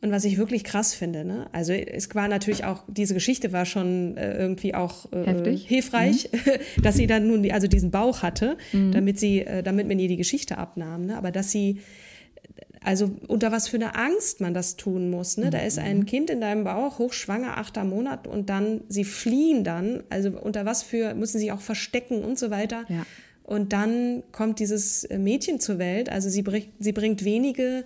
Und 0.00 0.12
was 0.12 0.24
ich 0.24 0.38
wirklich 0.38 0.62
krass 0.62 0.94
finde, 0.94 1.24
ne? 1.24 1.48
also 1.50 1.72
es 1.72 2.14
war 2.14 2.28
natürlich 2.28 2.64
auch, 2.64 2.84
diese 2.86 3.14
Geschichte 3.14 3.52
war 3.52 3.66
schon 3.66 4.16
äh, 4.16 4.38
irgendwie 4.38 4.72
auch 4.72 5.10
äh, 5.12 5.56
hilfreich, 5.56 6.30
mhm. 6.32 6.50
dass 6.82 6.94
sie 6.94 7.08
dann 7.08 7.26
nun 7.26 7.42
die, 7.42 7.52
also 7.52 7.66
diesen 7.66 7.90
Bauch 7.90 8.22
hatte, 8.22 8.56
mhm. 8.72 8.92
damit 8.92 9.18
sie, 9.18 9.40
äh, 9.40 9.64
damit 9.64 9.88
man 9.88 9.98
ihr 9.98 10.06
die 10.06 10.16
Geschichte 10.16 10.56
abnahm. 10.56 11.06
Ne? 11.06 11.16
Aber 11.16 11.32
dass 11.32 11.50
sie, 11.50 11.80
also 12.80 13.10
unter 13.26 13.50
was 13.50 13.66
für 13.66 13.76
eine 13.76 13.96
Angst 13.96 14.40
man 14.40 14.54
das 14.54 14.76
tun 14.76 15.10
muss. 15.10 15.36
Ne? 15.36 15.46
Mhm. 15.46 15.50
Da 15.50 15.58
ist 15.58 15.80
ein 15.80 15.98
mhm. 15.98 16.06
Kind 16.06 16.30
in 16.30 16.40
deinem 16.40 16.62
Bauch, 16.62 17.00
hochschwanger, 17.00 17.58
achter 17.58 17.82
Monat 17.82 18.28
und 18.28 18.50
dann, 18.50 18.82
sie 18.88 19.04
fliehen 19.04 19.64
dann, 19.64 20.04
also 20.10 20.30
unter 20.30 20.64
was 20.64 20.84
für, 20.84 21.14
müssen 21.14 21.40
sie 21.40 21.50
auch 21.50 21.60
verstecken 21.60 22.22
und 22.22 22.38
so 22.38 22.50
weiter. 22.50 22.84
Ja. 22.88 23.04
Und 23.42 23.72
dann 23.72 24.22
kommt 24.30 24.60
dieses 24.60 25.08
Mädchen 25.08 25.58
zur 25.58 25.78
Welt, 25.78 26.08
also 26.08 26.28
sie, 26.28 26.42
bringt, 26.42 26.68
sie 26.78 26.92
bringt 26.92 27.24
wenige 27.24 27.84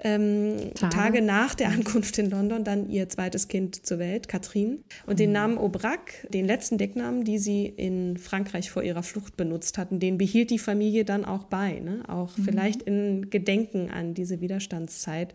ähm, 0.00 0.72
Tage. 0.74 0.96
Tage. 0.96 1.22
nach 1.22 1.54
der 1.54 1.68
Ankunft 1.70 2.18
in 2.18 2.30
London 2.30 2.62
dann 2.64 2.88
ihr 2.88 3.08
zweites 3.08 3.48
Kind 3.48 3.84
zur 3.84 3.98
Welt, 3.98 4.28
Katrin. 4.28 4.84
Und 5.06 5.18
den 5.18 5.30
mhm. 5.30 5.34
Namen 5.34 5.58
Aubrac, 5.58 6.26
den 6.32 6.46
letzten 6.46 6.78
Decknamen, 6.78 7.24
die 7.24 7.38
sie 7.38 7.66
in 7.66 8.16
Frankreich 8.16 8.70
vor 8.70 8.82
ihrer 8.82 9.02
Flucht 9.02 9.36
benutzt 9.36 9.76
hatten, 9.76 9.98
den 9.98 10.18
behielt 10.18 10.50
die 10.50 10.58
Familie 10.58 11.04
dann 11.04 11.24
auch 11.24 11.44
bei. 11.44 11.80
Ne? 11.80 12.02
Auch 12.06 12.36
mhm. 12.36 12.44
vielleicht 12.44 12.82
in 12.82 13.30
Gedenken 13.30 13.90
an 13.90 14.14
diese 14.14 14.40
Widerstandszeit. 14.40 15.34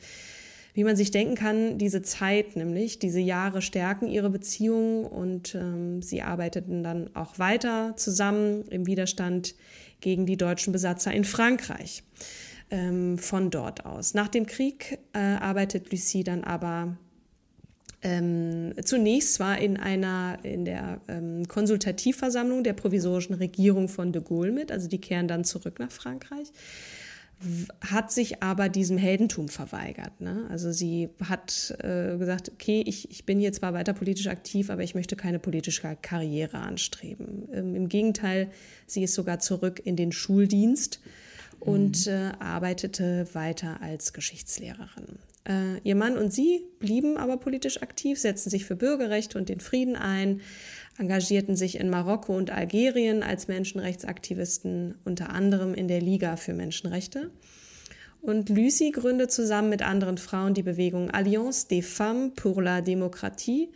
Wie 0.75 0.83
man 0.83 0.95
sich 0.95 1.11
denken 1.11 1.35
kann, 1.35 1.77
diese 1.77 2.01
Zeit, 2.01 2.55
nämlich 2.55 2.97
diese 2.97 3.19
Jahre 3.19 3.61
stärken 3.61 4.07
ihre 4.07 4.31
Beziehung 4.31 5.05
und 5.05 5.53
ähm, 5.53 6.01
sie 6.01 6.23
arbeiteten 6.23 6.83
dann 6.83 7.15
auch 7.15 7.37
weiter 7.37 7.93
zusammen 7.95 8.63
im 8.69 8.87
Widerstand 8.87 9.53
gegen 10.01 10.25
die 10.25 10.35
deutschen 10.35 10.73
Besatzer 10.73 11.13
in 11.13 11.25
Frankreich 11.25 12.03
ähm, 12.73 13.19
von 13.19 13.51
dort 13.51 13.85
aus. 13.85 14.15
Nach 14.15 14.27
dem 14.27 14.47
Krieg 14.47 14.97
äh, 15.13 15.19
arbeitet 15.19 15.91
Lucie 15.91 16.23
dann 16.23 16.43
aber 16.43 16.97
ähm, 18.01 18.73
zunächst 18.83 19.35
zwar 19.35 19.59
in 19.59 19.77
einer 19.77 20.39
in 20.41 20.65
der 20.65 20.99
ähm, 21.07 21.47
Konsultativversammlung 21.47 22.63
der 22.63 22.73
provisorischen 22.73 23.35
Regierung 23.35 23.87
von 23.87 24.11
de 24.11 24.23
Gaulle 24.23 24.51
mit, 24.51 24.71
also 24.71 24.89
die 24.89 24.99
kehren 24.99 25.27
dann 25.27 25.45
zurück 25.45 25.77
nach 25.79 25.91
Frankreich, 25.91 26.51
hat 27.81 28.11
sich 28.11 28.41
aber 28.41 28.69
diesem 28.69 28.97
Heldentum 28.97 29.49
verweigert. 29.49 30.19
Ne? 30.19 30.47
Also 30.49 30.71
sie 30.71 31.09
hat 31.23 31.75
äh, 31.79 32.17
gesagt, 32.17 32.51
okay, 32.53 32.83
ich, 32.87 33.11
ich 33.11 33.25
bin 33.25 33.39
hier 33.39 33.53
zwar 33.53 33.73
weiter 33.73 33.93
politisch 33.93 34.27
aktiv, 34.27 34.71
aber 34.71 34.81
ich 34.81 34.95
möchte 34.95 35.15
keine 35.15 35.37
politische 35.39 35.95
Karriere 36.01 36.57
anstreben. 36.57 37.47
Ähm, 37.53 37.75
Im 37.75 37.87
Gegenteil, 37.87 38.49
sie 38.87 39.03
ist 39.03 39.13
sogar 39.13 39.39
zurück 39.39 39.79
in 39.83 39.95
den 39.95 40.11
Schuldienst 40.11 41.01
und 41.63 42.07
mhm. 42.07 42.11
äh, 42.11 42.31
arbeitete 42.39 43.27
weiter 43.33 43.81
als 43.81 44.13
Geschichtslehrerin. 44.13 45.19
Äh, 45.47 45.79
ihr 45.83 45.95
Mann 45.95 46.17
und 46.17 46.33
sie 46.33 46.61
blieben 46.79 47.17
aber 47.17 47.37
politisch 47.37 47.81
aktiv, 47.81 48.19
setzten 48.19 48.49
sich 48.49 48.65
für 48.65 48.75
Bürgerrechte 48.75 49.37
und 49.37 49.49
den 49.49 49.59
Frieden 49.59 49.95
ein, 49.95 50.41
engagierten 50.97 51.55
sich 51.55 51.79
in 51.79 51.89
Marokko 51.89 52.35
und 52.35 52.51
Algerien 52.51 53.23
als 53.23 53.47
Menschenrechtsaktivisten, 53.47 54.95
unter 55.05 55.29
anderem 55.29 55.73
in 55.73 55.87
der 55.87 56.01
Liga 56.01 56.35
für 56.35 56.53
Menschenrechte. 56.53 57.31
Und 58.21 58.49
Lucy 58.49 58.91
gründet 58.91 59.31
zusammen 59.31 59.69
mit 59.69 59.81
anderen 59.81 60.17
Frauen 60.17 60.53
die 60.53 60.63
Bewegung 60.63 61.11
Alliance 61.11 61.67
des 61.67 61.85
Femmes 61.85 62.31
pour 62.35 62.61
la 62.61 62.79
Démocratie, 62.79 63.69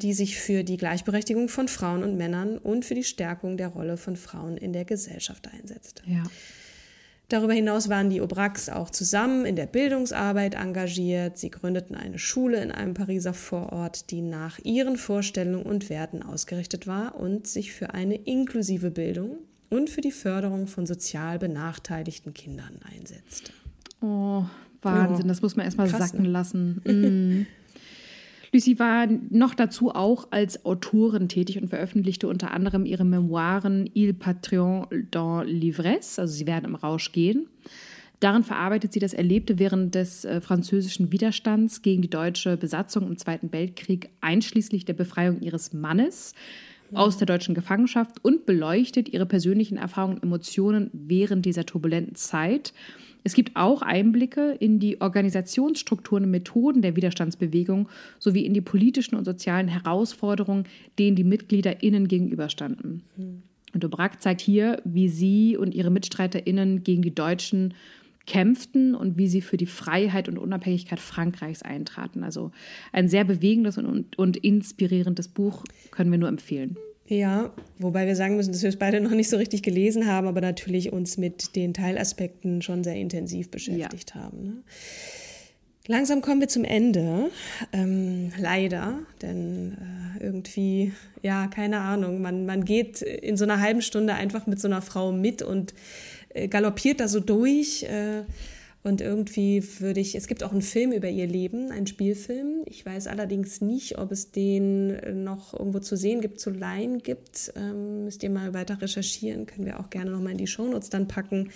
die 0.00 0.14
sich 0.14 0.38
für 0.38 0.64
die 0.64 0.78
Gleichberechtigung 0.78 1.48
von 1.48 1.68
Frauen 1.68 2.02
und 2.02 2.16
Männern 2.16 2.56
und 2.56 2.84
für 2.84 2.94
die 2.94 3.04
Stärkung 3.04 3.56
der 3.56 3.68
Rolle 3.68 3.96
von 3.96 4.16
Frauen 4.16 4.56
in 4.56 4.72
der 4.72 4.84
Gesellschaft 4.84 5.48
einsetzt. 5.48 6.02
Ja. 6.06 6.22
Darüber 7.28 7.54
hinaus 7.54 7.88
waren 7.88 8.10
die 8.10 8.20
Aubracs 8.20 8.68
auch 8.68 8.90
zusammen 8.90 9.46
in 9.46 9.56
der 9.56 9.66
Bildungsarbeit 9.66 10.54
engagiert. 10.54 11.38
Sie 11.38 11.50
gründeten 11.50 11.96
eine 11.96 12.18
Schule 12.18 12.62
in 12.62 12.70
einem 12.70 12.92
Pariser 12.92 13.32
Vorort, 13.32 14.10
die 14.10 14.20
nach 14.20 14.58
ihren 14.62 14.96
Vorstellungen 14.96 15.64
und 15.64 15.88
Werten 15.88 16.22
ausgerichtet 16.22 16.86
war 16.86 17.14
und 17.14 17.46
sich 17.46 17.72
für 17.72 17.94
eine 17.94 18.16
inklusive 18.16 18.90
Bildung 18.90 19.38
und 19.70 19.88
für 19.88 20.02
die 20.02 20.12
Förderung 20.12 20.66
von 20.66 20.86
sozial 20.86 21.38
benachteiligten 21.38 22.34
Kindern 22.34 22.78
einsetzte. 22.94 23.52
Oh, 24.02 24.44
Wahnsinn, 24.82 25.24
oh, 25.24 25.28
das 25.28 25.40
muss 25.40 25.56
man 25.56 25.64
erstmal 25.64 25.88
sacken 25.88 26.22
ne? 26.22 26.28
lassen. 26.28 26.82
Mm. 26.84 27.46
Lucy 28.54 28.78
war 28.78 29.08
noch 29.30 29.52
dazu 29.52 29.90
auch 29.90 30.28
als 30.30 30.64
Autorin 30.64 31.28
tätig 31.28 31.60
und 31.60 31.70
veröffentlichte 31.70 32.28
unter 32.28 32.52
anderem 32.52 32.86
ihre 32.86 33.04
Memoiren 33.04 33.90
Il 33.94 34.14
Patron 34.14 34.86
dans 35.10 35.44
l'ivresse, 35.44 36.20
also 36.20 36.32
Sie 36.32 36.46
werden 36.46 36.66
im 36.66 36.76
Rausch 36.76 37.10
gehen. 37.10 37.48
Darin 38.20 38.44
verarbeitet 38.44 38.92
sie 38.92 39.00
das 39.00 39.12
Erlebte 39.12 39.58
während 39.58 39.96
des 39.96 40.24
äh, 40.24 40.40
französischen 40.40 41.10
Widerstands 41.10 41.82
gegen 41.82 42.00
die 42.00 42.08
deutsche 42.08 42.56
Besatzung 42.56 43.08
im 43.08 43.18
Zweiten 43.18 43.52
Weltkrieg, 43.52 44.10
einschließlich 44.20 44.84
der 44.84 44.94
Befreiung 44.94 45.40
ihres 45.40 45.72
Mannes 45.72 46.32
aus 46.92 47.18
der 47.18 47.26
deutschen 47.26 47.56
Gefangenschaft 47.56 48.24
und 48.24 48.46
beleuchtet 48.46 49.08
ihre 49.08 49.26
persönlichen 49.26 49.78
Erfahrungen 49.78 50.18
und 50.18 50.22
Emotionen 50.22 50.90
während 50.92 51.44
dieser 51.44 51.66
turbulenten 51.66 52.14
Zeit 52.14 52.72
es 53.24 53.32
gibt 53.32 53.56
auch 53.56 53.80
Einblicke 53.80 54.52
in 54.60 54.78
die 54.78 55.00
Organisationsstrukturen 55.00 56.24
und 56.24 56.30
Methoden 56.30 56.82
der 56.82 56.94
Widerstandsbewegung 56.94 57.88
sowie 58.18 58.44
in 58.44 58.52
die 58.52 58.60
politischen 58.60 59.16
und 59.16 59.24
sozialen 59.24 59.66
Herausforderungen, 59.66 60.64
denen 60.98 61.16
die 61.16 61.24
MitgliederInnen 61.24 62.06
gegenüberstanden. 62.06 63.02
Mhm. 63.16 63.42
Und 63.72 63.82
Dobrak 63.82 64.22
zeigt 64.22 64.42
hier, 64.42 64.80
wie 64.84 65.08
sie 65.08 65.56
und 65.56 65.74
ihre 65.74 65.90
MitstreiterInnen 65.90 66.84
gegen 66.84 67.02
die 67.02 67.14
Deutschen 67.14 67.74
kämpften 68.26 68.94
und 68.94 69.18
wie 69.18 69.26
sie 69.26 69.40
für 69.40 69.56
die 69.56 69.66
Freiheit 69.66 70.28
und 70.28 70.38
Unabhängigkeit 70.38 71.00
Frankreichs 71.00 71.62
eintraten. 71.62 72.22
Also 72.22 72.52
ein 72.92 73.08
sehr 73.08 73.24
bewegendes 73.24 73.78
und, 73.78 73.86
und, 73.86 74.18
und 74.18 74.36
inspirierendes 74.36 75.28
Buch 75.28 75.64
können 75.90 76.10
wir 76.10 76.18
nur 76.18 76.28
empfehlen. 76.28 76.76
Ja, 77.06 77.52
wobei 77.78 78.06
wir 78.06 78.16
sagen 78.16 78.36
müssen, 78.36 78.52
dass 78.52 78.62
wir 78.62 78.70
es 78.70 78.78
beide 78.78 79.00
noch 79.02 79.10
nicht 79.10 79.28
so 79.28 79.36
richtig 79.36 79.62
gelesen 79.62 80.06
haben, 80.06 80.26
aber 80.26 80.40
natürlich 80.40 80.92
uns 80.92 81.16
mit 81.16 81.56
den 81.56 81.74
Teilaspekten 81.74 82.62
schon 82.62 82.84
sehr 82.84 82.96
intensiv 82.96 83.50
beschäftigt 83.50 84.12
ja. 84.14 84.22
haben. 84.22 84.42
Ne? 84.42 84.52
Langsam 85.86 86.22
kommen 86.22 86.40
wir 86.40 86.48
zum 86.48 86.64
Ende, 86.64 87.30
ähm, 87.74 88.32
leider, 88.38 89.00
denn 89.20 89.76
äh, 90.18 90.24
irgendwie, 90.24 90.92
ja, 91.22 91.46
keine 91.48 91.80
Ahnung, 91.80 92.22
man, 92.22 92.46
man 92.46 92.64
geht 92.64 93.02
in 93.02 93.36
so 93.36 93.44
einer 93.44 93.60
halben 93.60 93.82
Stunde 93.82 94.14
einfach 94.14 94.46
mit 94.46 94.58
so 94.58 94.66
einer 94.66 94.80
Frau 94.80 95.12
mit 95.12 95.42
und 95.42 95.74
äh, 96.30 96.48
galoppiert 96.48 97.00
da 97.00 97.08
so 97.08 97.20
durch. 97.20 97.82
Äh, 97.82 98.22
und 98.84 99.00
irgendwie 99.00 99.64
würde 99.80 99.98
ich, 99.98 100.14
es 100.14 100.26
gibt 100.26 100.44
auch 100.44 100.52
einen 100.52 100.60
Film 100.60 100.92
über 100.92 101.08
ihr 101.08 101.26
Leben, 101.26 101.70
einen 101.70 101.86
Spielfilm. 101.86 102.64
Ich 102.66 102.84
weiß 102.84 103.06
allerdings 103.06 103.62
nicht, 103.62 103.96
ob 103.98 104.12
es 104.12 104.30
den 104.30 105.24
noch 105.24 105.58
irgendwo 105.58 105.78
zu 105.78 105.96
sehen 105.96 106.20
gibt, 106.20 106.38
zu 106.38 106.50
leihen 106.50 106.98
gibt. 106.98 107.50
Ähm, 107.56 108.04
müsst 108.04 108.22
ihr 108.22 108.28
mal 108.28 108.52
weiter 108.52 108.82
recherchieren, 108.82 109.46
können 109.46 109.64
wir 109.64 109.80
auch 109.80 109.88
gerne 109.88 110.10
nochmal 110.10 110.32
in 110.32 110.38
die 110.38 110.46
Shownotes 110.46 110.90
dann 110.90 111.08
packen. 111.08 111.48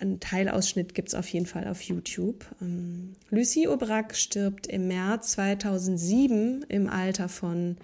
Ein 0.00 0.18
Teilausschnitt 0.18 0.92
gibt 0.92 1.10
es 1.10 1.14
auf 1.14 1.28
jeden 1.28 1.46
Fall 1.46 1.68
auf 1.68 1.80
YouTube. 1.82 2.44
Ähm, 2.60 3.12
Lucie 3.30 3.68
Aubrac 3.68 4.16
stirbt 4.16 4.66
im 4.66 4.88
März 4.88 5.30
2007 5.32 6.64
im 6.68 6.88
Alter 6.88 7.28
von 7.28 7.76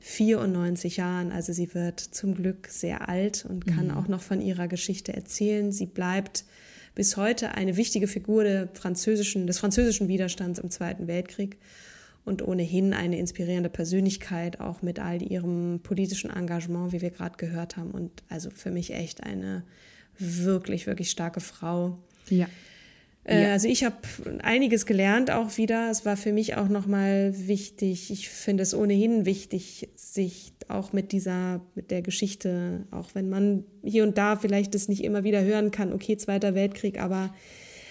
94 0.00 0.96
Jahren. 0.96 1.30
Also 1.30 1.52
sie 1.52 1.72
wird 1.72 2.00
zum 2.00 2.34
Glück 2.34 2.66
sehr 2.66 3.08
alt 3.08 3.46
und 3.48 3.64
kann 3.64 3.86
mhm. 3.86 3.94
auch 3.96 4.08
noch 4.08 4.22
von 4.22 4.40
ihrer 4.40 4.66
Geschichte 4.66 5.12
erzählen. 5.12 5.70
Sie 5.70 5.86
bleibt 5.86 6.44
bis 6.98 7.16
heute 7.16 7.54
eine 7.54 7.76
wichtige 7.76 8.08
Figur 8.08 8.68
französischen, 8.74 9.46
des 9.46 9.60
französischen 9.60 10.08
Widerstands 10.08 10.58
im 10.58 10.68
Zweiten 10.68 11.06
Weltkrieg 11.06 11.56
und 12.24 12.42
ohnehin 12.42 12.92
eine 12.92 13.20
inspirierende 13.20 13.68
Persönlichkeit, 13.70 14.58
auch 14.58 14.82
mit 14.82 14.98
all 14.98 15.22
ihrem 15.22 15.78
politischen 15.84 16.28
Engagement, 16.28 16.90
wie 16.90 17.00
wir 17.00 17.10
gerade 17.10 17.36
gehört 17.36 17.76
haben. 17.76 17.92
Und 17.92 18.24
also 18.28 18.50
für 18.50 18.72
mich 18.72 18.92
echt 18.92 19.22
eine 19.22 19.62
wirklich, 20.18 20.88
wirklich 20.88 21.12
starke 21.12 21.38
Frau. 21.38 22.00
Ja. 22.30 22.48
Äh, 23.28 23.42
ja. 23.42 23.52
Also 23.52 23.68
ich 23.68 23.84
habe 23.84 23.96
einiges 24.42 24.86
gelernt 24.86 25.30
auch 25.30 25.58
wieder. 25.58 25.90
Es 25.90 26.06
war 26.06 26.16
für 26.16 26.32
mich 26.32 26.56
auch 26.56 26.68
nochmal 26.68 27.34
wichtig. 27.36 28.10
Ich 28.10 28.30
finde 28.30 28.62
es 28.62 28.74
ohnehin 28.74 29.26
wichtig, 29.26 29.88
sich 29.94 30.54
auch 30.68 30.94
mit 30.94 31.12
dieser, 31.12 31.60
mit 31.74 31.90
der 31.90 32.00
Geschichte, 32.00 32.86
auch 32.90 33.10
wenn 33.14 33.28
man 33.28 33.64
hier 33.84 34.04
und 34.04 34.16
da 34.16 34.36
vielleicht 34.36 34.74
das 34.74 34.88
nicht 34.88 35.04
immer 35.04 35.24
wieder 35.24 35.42
hören 35.42 35.70
kann, 35.70 35.92
okay, 35.92 36.16
Zweiter 36.16 36.54
Weltkrieg, 36.54 37.00
aber 37.00 37.34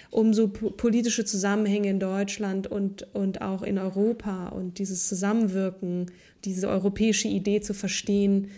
um 0.09 0.33
so 0.33 0.47
politische 0.47 1.25
Zusammenhänge 1.25 1.89
in 1.89 1.99
Deutschland 1.99 2.65
und, 2.65 3.13
und 3.13 3.41
auch 3.41 3.61
in 3.61 3.77
Europa 3.77 4.47
und 4.47 4.79
dieses 4.79 5.07
Zusammenwirken, 5.07 6.07
diese 6.45 6.69
europäische 6.69 7.27
Idee 7.27 7.61
zu 7.61 7.73
verstehen, 7.73 8.49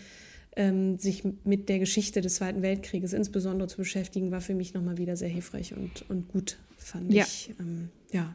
ähm, 0.60 0.98
sich 0.98 1.24
mit 1.44 1.70
der 1.70 1.78
Geschichte 1.78 2.20
des 2.20 2.34
Zweiten 2.34 2.60
Weltkrieges 2.60 3.14
insbesondere 3.14 3.66
zu 3.66 3.78
beschäftigen, 3.78 4.30
war 4.30 4.42
für 4.42 4.54
mich 4.54 4.74
nochmal 4.74 4.98
wieder 4.98 5.16
sehr 5.16 5.30
hilfreich 5.30 5.74
und, 5.74 6.04
und 6.10 6.28
gut, 6.28 6.58
fand 6.76 7.12
ja. 7.12 7.24
ich. 7.24 7.54
Ähm, 7.58 7.88
ja. 8.12 8.34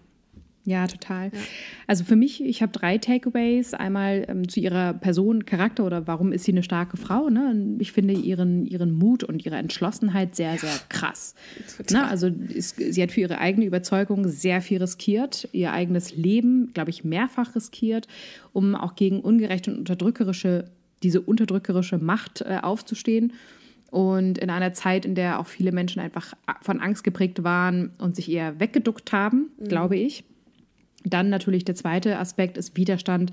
Ja, 0.67 0.87
total. 0.87 1.25
Ja. 1.25 1.39
Also 1.85 2.03
für 2.03 2.15
mich, 2.15 2.43
ich 2.43 2.63
habe 2.63 2.71
drei 2.71 2.97
Takeaways. 2.97 3.75
Einmal 3.75 4.25
ähm, 4.27 4.49
zu 4.49 4.59
ihrer 4.59 4.95
Person, 4.95 5.45
Charakter 5.45 5.85
oder 5.85 6.07
warum 6.07 6.31
ist 6.31 6.45
sie 6.45 6.53
eine 6.53 6.63
starke 6.63 6.97
Frau. 6.97 7.29
Ne? 7.29 7.75
Ich 7.77 7.91
finde 7.91 8.15
ihren, 8.15 8.65
ihren 8.65 8.91
Mut 8.91 9.23
und 9.23 9.45
ihre 9.45 9.57
Entschlossenheit 9.57 10.35
sehr, 10.35 10.57
sehr 10.57 10.73
krass. 10.89 11.35
Ne? 11.91 12.07
Also 12.07 12.27
ist, 12.27 12.77
sie 12.77 13.03
hat 13.03 13.11
für 13.11 13.21
ihre 13.21 13.37
eigene 13.37 13.67
Überzeugung 13.67 14.27
sehr 14.27 14.59
viel 14.59 14.79
riskiert, 14.79 15.47
ihr 15.51 15.71
eigenes 15.71 16.15
Leben, 16.15 16.71
glaube 16.73 16.89
ich, 16.89 17.03
mehrfach 17.03 17.55
riskiert, 17.55 18.07
um 18.51 18.73
auch 18.73 18.95
gegen 18.95 19.19
ungerechte 19.19 19.69
und 19.69 19.77
unterdrückerische, 19.77 20.71
diese 21.05 21.21
unterdrückerische 21.21 21.99
Macht 21.99 22.41
äh, 22.41 22.57
aufzustehen. 22.61 23.33
Und 23.91 24.39
in 24.39 24.49
einer 24.49 24.73
Zeit, 24.73 25.05
in 25.05 25.15
der 25.15 25.39
auch 25.39 25.45
viele 25.45 25.71
Menschen 25.71 26.01
einfach 26.01 26.33
von 26.61 26.81
Angst 26.81 27.03
geprägt 27.03 27.43
waren 27.43 27.91
und 27.99 28.15
sich 28.15 28.29
eher 28.29 28.59
weggeduckt 28.59 29.13
haben, 29.13 29.51
mhm. 29.57 29.67
glaube 29.67 29.95
ich. 29.95 30.25
Dann 31.03 31.29
natürlich 31.29 31.63
der 31.63 31.75
zweite 31.75 32.17
Aspekt 32.17 32.57
ist 32.57 32.75
Widerstand, 32.75 33.31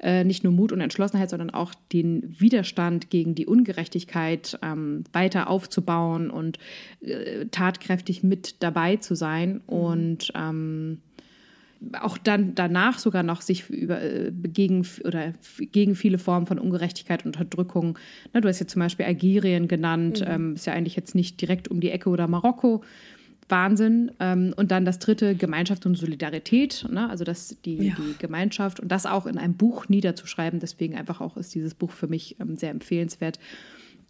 äh, 0.00 0.24
nicht 0.24 0.42
nur 0.42 0.54
Mut 0.54 0.72
und 0.72 0.80
Entschlossenheit, 0.80 1.28
sondern 1.28 1.50
auch 1.50 1.74
den 1.92 2.34
Widerstand 2.40 3.10
gegen 3.10 3.34
die 3.34 3.44
Ungerechtigkeit 3.44 4.58
ähm, 4.62 5.04
weiter 5.12 5.50
aufzubauen 5.50 6.30
und 6.30 6.58
äh, 7.02 7.44
tatkräftig 7.50 8.22
mit 8.22 8.62
dabei 8.62 8.96
zu 8.96 9.14
sein 9.14 9.52
mhm. 9.52 9.60
und 9.68 10.32
ähm, 10.34 11.02
auch 12.00 12.18
dann 12.18 12.54
danach 12.54 12.98
sogar 12.98 13.22
noch 13.22 13.40
sich 13.40 13.70
über, 13.70 14.02
äh, 14.02 14.32
gegen 14.32 14.86
oder 15.04 15.32
gegen 15.58 15.94
viele 15.94 16.18
Formen 16.18 16.46
von 16.46 16.58
Ungerechtigkeit 16.58 17.24
und 17.24 17.36
Unterdrückung. 17.36 17.98
Na, 18.32 18.40
du 18.40 18.48
hast 18.48 18.60
ja 18.60 18.66
zum 18.66 18.80
Beispiel 18.80 19.06
Algerien 19.06 19.68
genannt, 19.68 20.20
mhm. 20.20 20.26
ähm, 20.30 20.54
ist 20.54 20.66
ja 20.66 20.74
eigentlich 20.74 20.96
jetzt 20.96 21.14
nicht 21.14 21.40
direkt 21.40 21.68
um 21.68 21.80
die 21.80 21.90
Ecke 21.90 22.10
oder 22.10 22.28
Marokko. 22.28 22.82
Wahnsinn. 23.50 24.12
Ähm, 24.20 24.54
und 24.56 24.70
dann 24.70 24.84
das 24.84 24.98
dritte, 24.98 25.34
Gemeinschaft 25.34 25.84
und 25.84 25.96
Solidarität, 25.96 26.86
ne? 26.88 27.10
also 27.10 27.24
das, 27.24 27.56
die, 27.64 27.88
ja. 27.88 27.94
die 27.98 28.16
Gemeinschaft 28.18 28.80
und 28.80 28.92
das 28.92 29.06
auch 29.06 29.26
in 29.26 29.38
einem 29.38 29.54
Buch 29.54 29.88
niederzuschreiben. 29.88 30.60
Deswegen 30.60 30.94
einfach 30.96 31.20
auch 31.20 31.36
ist 31.36 31.54
dieses 31.54 31.74
Buch 31.74 31.90
für 31.90 32.06
mich 32.06 32.36
ähm, 32.40 32.56
sehr 32.56 32.70
empfehlenswert. 32.70 33.38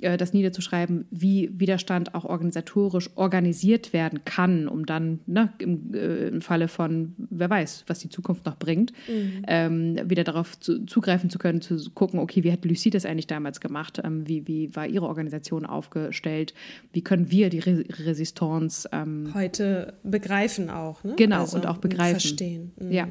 Äh, 0.02 0.16
das 0.16 0.32
niederzuschreiben, 0.32 1.06
wie 1.10 1.50
Widerstand 1.52 2.14
auch 2.14 2.24
organisatorisch 2.24 3.10
organisiert 3.16 3.92
werden 3.92 4.24
kann, 4.24 4.68
um 4.68 4.86
dann 4.86 5.20
ne, 5.26 5.52
im, 5.58 5.94
äh, 5.94 6.28
im, 6.28 6.40
Falle 6.40 6.68
von, 6.68 7.14
wer 7.30 7.50
weiß, 7.50 7.84
was 7.86 7.98
die 7.98 8.08
Zukunft 8.08 8.46
noch 8.46 8.56
bringt, 8.56 8.92
mhm. 9.08 9.44
ähm, 9.46 10.00
wieder 10.04 10.24
darauf 10.24 10.58
zu, 10.58 10.84
zugreifen 10.86 11.30
zu 11.30 11.38
können, 11.38 11.60
zu 11.60 11.78
gucken, 11.94 12.20
okay, 12.20 12.44
wie 12.44 12.52
hat 12.52 12.64
Lucie 12.64 12.90
das 12.90 13.04
eigentlich 13.04 13.26
damals 13.26 13.60
gemacht? 13.60 14.00
Ähm, 14.02 14.26
wie, 14.26 14.46
wie 14.46 14.74
war 14.74 14.86
ihre 14.86 15.06
Organisation 15.06 15.66
aufgestellt? 15.66 16.54
Wie 16.92 17.02
können 17.02 17.30
wir 17.30 17.50
die 17.50 17.60
Re 17.60 17.84
Resistance 18.04 18.88
ähm, 18.92 19.30
heute 19.34 19.94
begreifen 20.02 20.70
auch? 20.70 21.04
Ne? 21.04 21.14
Genau, 21.16 21.40
also, 21.40 21.56
und 21.56 21.66
auch 21.66 21.78
begreifen. 21.78 22.20
Verstehen. 22.20 22.72
Mhm. 22.78 22.92
Ja. 22.92 23.08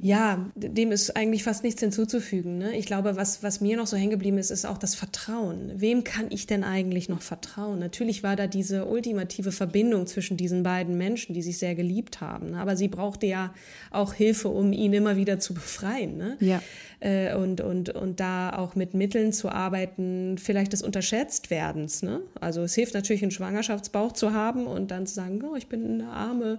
Ja, 0.00 0.50
dem 0.54 0.92
ist 0.92 1.16
eigentlich 1.16 1.42
fast 1.42 1.64
nichts 1.64 1.80
hinzuzufügen. 1.80 2.58
Ne? 2.58 2.76
Ich 2.76 2.86
glaube, 2.86 3.16
was, 3.16 3.42
was 3.42 3.60
mir 3.60 3.76
noch 3.76 3.86
so 3.86 3.96
hängen 3.96 4.10
geblieben 4.10 4.36
ist, 4.36 4.50
ist 4.50 4.66
auch 4.66 4.78
das 4.78 4.94
Vertrauen. 4.94 5.72
Wem 5.76 6.04
kann 6.04 6.26
ich 6.30 6.46
denn 6.46 6.64
eigentlich 6.64 7.08
noch 7.08 7.22
vertrauen? 7.22 7.78
Natürlich 7.78 8.22
war 8.22 8.36
da 8.36 8.46
diese 8.46 8.86
ultimative 8.86 9.52
Verbindung 9.52 10.06
zwischen 10.06 10.36
diesen 10.36 10.62
beiden 10.62 10.98
Menschen, 10.98 11.34
die 11.34 11.42
sich 11.42 11.58
sehr 11.58 11.74
geliebt 11.74 12.20
haben. 12.20 12.50
Ne? 12.50 12.58
Aber 12.58 12.76
sie 12.76 12.88
brauchte 12.88 13.26
ja 13.26 13.54
auch 13.90 14.12
Hilfe, 14.12 14.48
um 14.48 14.72
ihn 14.72 14.92
immer 14.92 15.16
wieder 15.16 15.38
zu 15.38 15.54
befreien. 15.54 16.16
Ne? 16.16 16.36
Ja. 16.40 16.62
Äh, 17.00 17.34
und, 17.34 17.60
und, 17.60 17.90
und 17.90 18.20
da 18.20 18.50
auch 18.50 18.74
mit 18.74 18.94
Mitteln 18.94 19.32
zu 19.32 19.50
arbeiten, 19.50 20.38
vielleicht 20.38 20.72
des 20.72 20.82
Unterschätztwerdens. 20.82 22.02
Ne? 22.02 22.20
Also 22.40 22.62
es 22.62 22.74
hilft 22.74 22.94
natürlich, 22.94 23.22
einen 23.22 23.30
Schwangerschaftsbauch 23.30 24.12
zu 24.12 24.32
haben 24.32 24.66
und 24.66 24.90
dann 24.90 25.06
zu 25.06 25.14
sagen, 25.14 25.42
oh, 25.42 25.56
ich 25.56 25.68
bin 25.68 26.00
eine 26.00 26.08
Arme, 26.08 26.58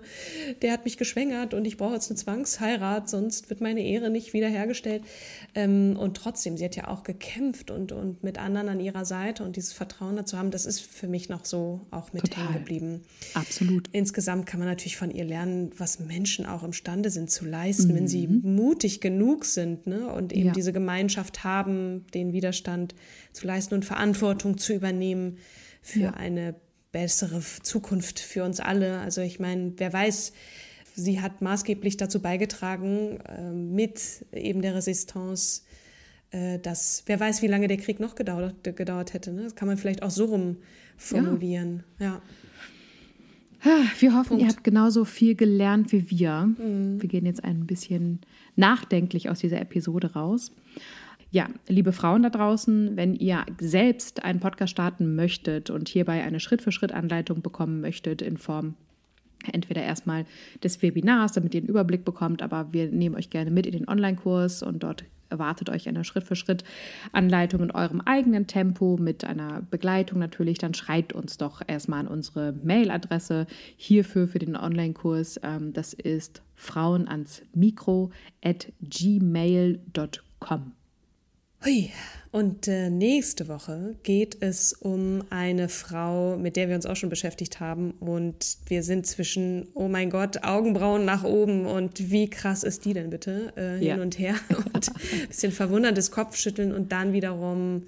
der 0.62 0.74
hat 0.74 0.86
mich 0.86 0.98
geschwängert 0.98 1.54
und 1.54 1.66
ich 1.66 1.78
brauche 1.78 1.96
jetzt 1.96 2.10
eine 2.10 2.18
Zwangsheirat, 2.18 3.10
sonst 3.18 3.50
wird 3.50 3.62
meine 3.62 3.82
Ehre 3.82 4.10
nicht 4.12 4.34
wiederhergestellt. 4.34 5.04
Ähm, 5.56 5.98
und 5.98 6.16
trotzdem, 6.18 6.56
sie 6.56 6.66
hat 6.66 6.76
ja 6.76 6.88
auch 6.88 7.02
gekämpft 7.04 7.72
und, 7.72 7.92
und 7.92 8.24
mit 8.24 8.38
anderen 8.38 8.70
an 8.70 8.80
ihrer 8.80 9.06
Seite 9.06 9.44
und 9.44 9.56
dieses 9.56 9.74
Vertrauen 9.74 10.16
dazu 10.16 10.38
haben, 10.38 10.52
das 10.52 10.68
ist 10.68 10.82
für 10.82 11.08
mich 11.08 11.30
noch 11.30 11.46
so 11.46 11.82
auch 11.90 12.14
mit 12.14 12.38
hängen 12.38 12.54
geblieben. 12.54 13.02
Absolut. 13.34 13.90
Insgesamt 13.92 14.46
kann 14.46 14.60
man 14.60 14.70
natürlich 14.70 14.98
von 14.98 15.10
ihr 15.10 15.26
lernen, 15.26 15.72
was 15.78 16.00
Menschen 16.00 16.46
auch 16.46 16.64
imstande 16.64 17.10
sind 17.10 17.32
zu 17.32 17.44
leisten, 17.44 17.92
mhm. 17.92 17.96
wenn 17.96 18.08
sie 18.08 18.28
mhm. 18.28 18.56
mutig 18.56 19.02
genug 19.02 19.44
sind 19.46 19.88
ne? 19.88 20.14
und 20.14 20.28
und 20.28 20.34
eben 20.34 20.48
ja. 20.48 20.54
diese 20.54 20.74
Gemeinschaft 20.74 21.46
haben, 21.46 22.06
den 22.14 22.34
Widerstand 22.34 22.96
zu 23.32 23.48
leisten 23.48 23.76
und 23.76 23.86
Verantwortung 23.86 24.58
zu 24.58 24.74
übernehmen 24.74 25.38
für 25.82 26.00
ja. 26.00 26.14
eine 26.16 26.56
bessere 26.92 27.42
Zukunft 27.64 28.20
für 28.20 28.44
uns 28.44 28.60
alle. 28.60 29.00
Also 29.00 29.22
ich 29.22 29.40
meine, 29.40 29.72
wer 29.78 29.94
weiß, 29.94 30.34
sie 30.98 31.22
hat 31.22 31.42
maßgeblich 31.42 31.96
dazu 31.96 32.22
beigetragen, 32.22 33.20
äh, 33.22 33.52
mit 33.52 34.26
eben 34.34 34.62
der 34.62 34.76
Resistance, 34.76 35.62
äh, 36.32 36.60
dass 36.60 37.04
wer 37.06 37.20
weiß, 37.20 37.42
wie 37.42 37.48
lange 37.48 37.68
der 37.68 37.78
Krieg 37.78 38.00
noch 38.00 38.16
gedauert, 38.16 38.56
gedauert 38.64 39.14
hätte. 39.14 39.32
Ne? 39.32 39.44
Das 39.44 39.56
kann 39.56 39.68
man 39.68 39.78
vielleicht 39.78 40.04
auch 40.04 40.10
so 40.10 40.26
rum 40.26 40.58
formulieren. 40.98 41.84
Ja. 42.00 42.22
ja. 43.64 43.72
Wir 44.00 44.16
hoffen, 44.16 44.30
Punkt. 44.30 44.44
ihr 44.44 44.50
habt 44.50 44.64
genauso 44.64 45.06
viel 45.06 45.36
gelernt 45.36 45.92
wie 45.92 46.10
wir. 46.10 46.50
Mhm. 46.58 47.02
Wir 47.02 47.10
gehen 47.10 47.26
jetzt 47.26 47.44
ein 47.44 47.68
bisschen 47.68 48.20
nachdenklich 48.56 49.30
aus 49.30 49.40
dieser 49.40 49.62
Episode 49.62 50.14
raus. 50.14 50.52
Ja, 51.30 51.50
liebe 51.68 51.92
Frauen 51.92 52.24
da 52.24 52.30
draußen, 52.30 52.96
wenn 52.96 53.14
ihr 53.14 53.46
selbst 53.60 54.24
einen 54.24 54.40
Podcast 54.40 54.72
starten 54.72 55.16
möchtet 55.16 55.70
und 55.70 55.90
hierbei 55.90 56.24
eine 56.24 56.40
Schritt-für-Schritt-Anleitung 56.40 57.42
bekommen 57.42 57.82
möchtet 57.82 58.22
in 58.22 58.38
Form 58.38 58.76
entweder 59.52 59.82
erstmal 59.82 60.26
des 60.64 60.82
Webinars, 60.82 61.34
damit 61.34 61.54
ihr 61.54 61.62
einen 61.62 61.70
Überblick 61.70 62.06
bekommt, 62.06 62.42
aber 62.42 62.72
wir 62.72 62.90
nehmen 62.92 63.16
euch 63.16 63.30
gerne 63.30 63.52
mit 63.52 63.66
in 63.66 63.74
den 63.74 63.88
Online-Kurs 63.88 64.64
und 64.64 64.84
dort 64.84 65.04
erwartet 65.30 65.70
euch 65.70 65.88
eine 65.88 66.04
Schritt-für-Schritt-Anleitung 66.04 67.64
in 67.64 67.72
eurem 67.72 68.02
eigenen 68.02 68.48
Tempo 68.48 68.98
mit 68.98 69.26
einer 69.26 69.62
Begleitung 69.70 70.20
natürlich, 70.20 70.58
dann 70.58 70.74
schreibt 70.74 71.14
uns 71.14 71.38
doch 71.38 71.62
erstmal 71.66 72.02
an 72.02 72.08
unsere 72.08 72.54
Mailadresse 72.64 73.48
hierfür 73.76 74.28
für 74.28 74.40
den 74.40 74.56
Online-Kurs. 74.56 75.40
Ähm, 75.44 75.74
das 75.74 75.94
ist 75.94 76.42
frauen 76.56 77.08
ans 77.08 77.42
Mikro 77.54 78.12
at 78.42 78.72
gmail.com. 78.82 80.77
Hui. 81.64 81.92
Und 82.32 82.68
äh, 82.68 82.90
nächste 82.90 83.48
Woche 83.48 83.96
geht 84.04 84.38
es 84.42 84.74
um 84.74 85.24
eine 85.30 85.70
Frau, 85.70 86.38
mit 86.38 86.56
der 86.56 86.68
wir 86.68 86.76
uns 86.76 86.86
auch 86.86 86.96
schon 86.96 87.10
beschäftigt 87.10 87.60
haben. 87.60 87.92
Und 88.00 88.58
wir 88.68 88.84
sind 88.84 89.08
zwischen, 89.08 89.68
oh 89.74 89.88
mein 89.88 90.10
Gott, 90.10 90.44
Augenbrauen 90.44 91.06
nach 91.06 91.24
oben 91.24 91.66
und 91.66 92.12
wie 92.12 92.30
krass 92.30 92.64
ist 92.64 92.86
die 92.86 92.94
denn 92.94 93.10
bitte? 93.10 93.54
Äh, 93.58 93.84
ja. 93.84 93.94
Hin 93.94 94.04
und 94.04 94.20
her 94.20 94.36
und 94.74 94.90
ein 94.90 95.28
bisschen 95.30 95.52
verwunderndes 95.52 96.12
Kopfschütteln 96.12 96.74
und 96.74 96.92
dann 96.92 97.14
wiederum 97.14 97.84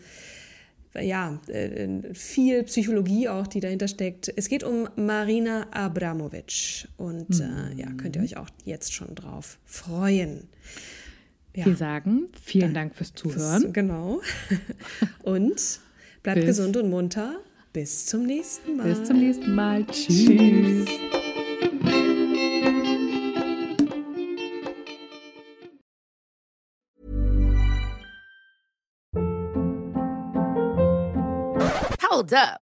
ja, 0.99 1.39
äh, 1.47 2.13
viel 2.13 2.63
Psychologie 2.63 3.29
auch, 3.29 3.45
die 3.45 3.59
dahinter 3.59 3.87
steckt. 3.87 4.33
Es 4.35 4.49
geht 4.49 4.63
um 4.63 4.89
Marina 4.95 5.67
Abramovic 5.71 6.87
und 6.97 7.29
mhm. 7.29 7.77
ja, 7.77 7.87
könnt 7.97 8.15
ihr 8.15 8.23
euch 8.23 8.37
auch 8.37 8.49
jetzt 8.65 8.93
schon 8.93 9.13
drauf 9.13 9.59
freuen. 9.65 10.47
Ja. 11.55 11.65
Wir 11.65 11.75
sagen 11.75 12.29
vielen 12.41 12.73
Dank 12.73 12.95
fürs 12.95 13.13
Zuhören. 13.13 13.61
Fürs, 13.61 13.73
genau. 13.73 14.21
Und 15.23 15.79
bleibt 16.23 16.39
Bis. 16.39 16.45
gesund 16.45 16.77
und 16.77 16.89
munter. 16.89 17.39
Bis 17.73 18.05
zum 18.05 18.25
nächsten 18.25 18.77
Mal. 18.77 18.87
Bis 18.87 19.03
zum 19.03 19.19
nächsten 19.19 19.55
Mal. 19.55 19.85
Tschüss. 19.85 20.25
Tschüss. 20.25 20.89
Hold 32.09 32.33
up. 32.33 32.68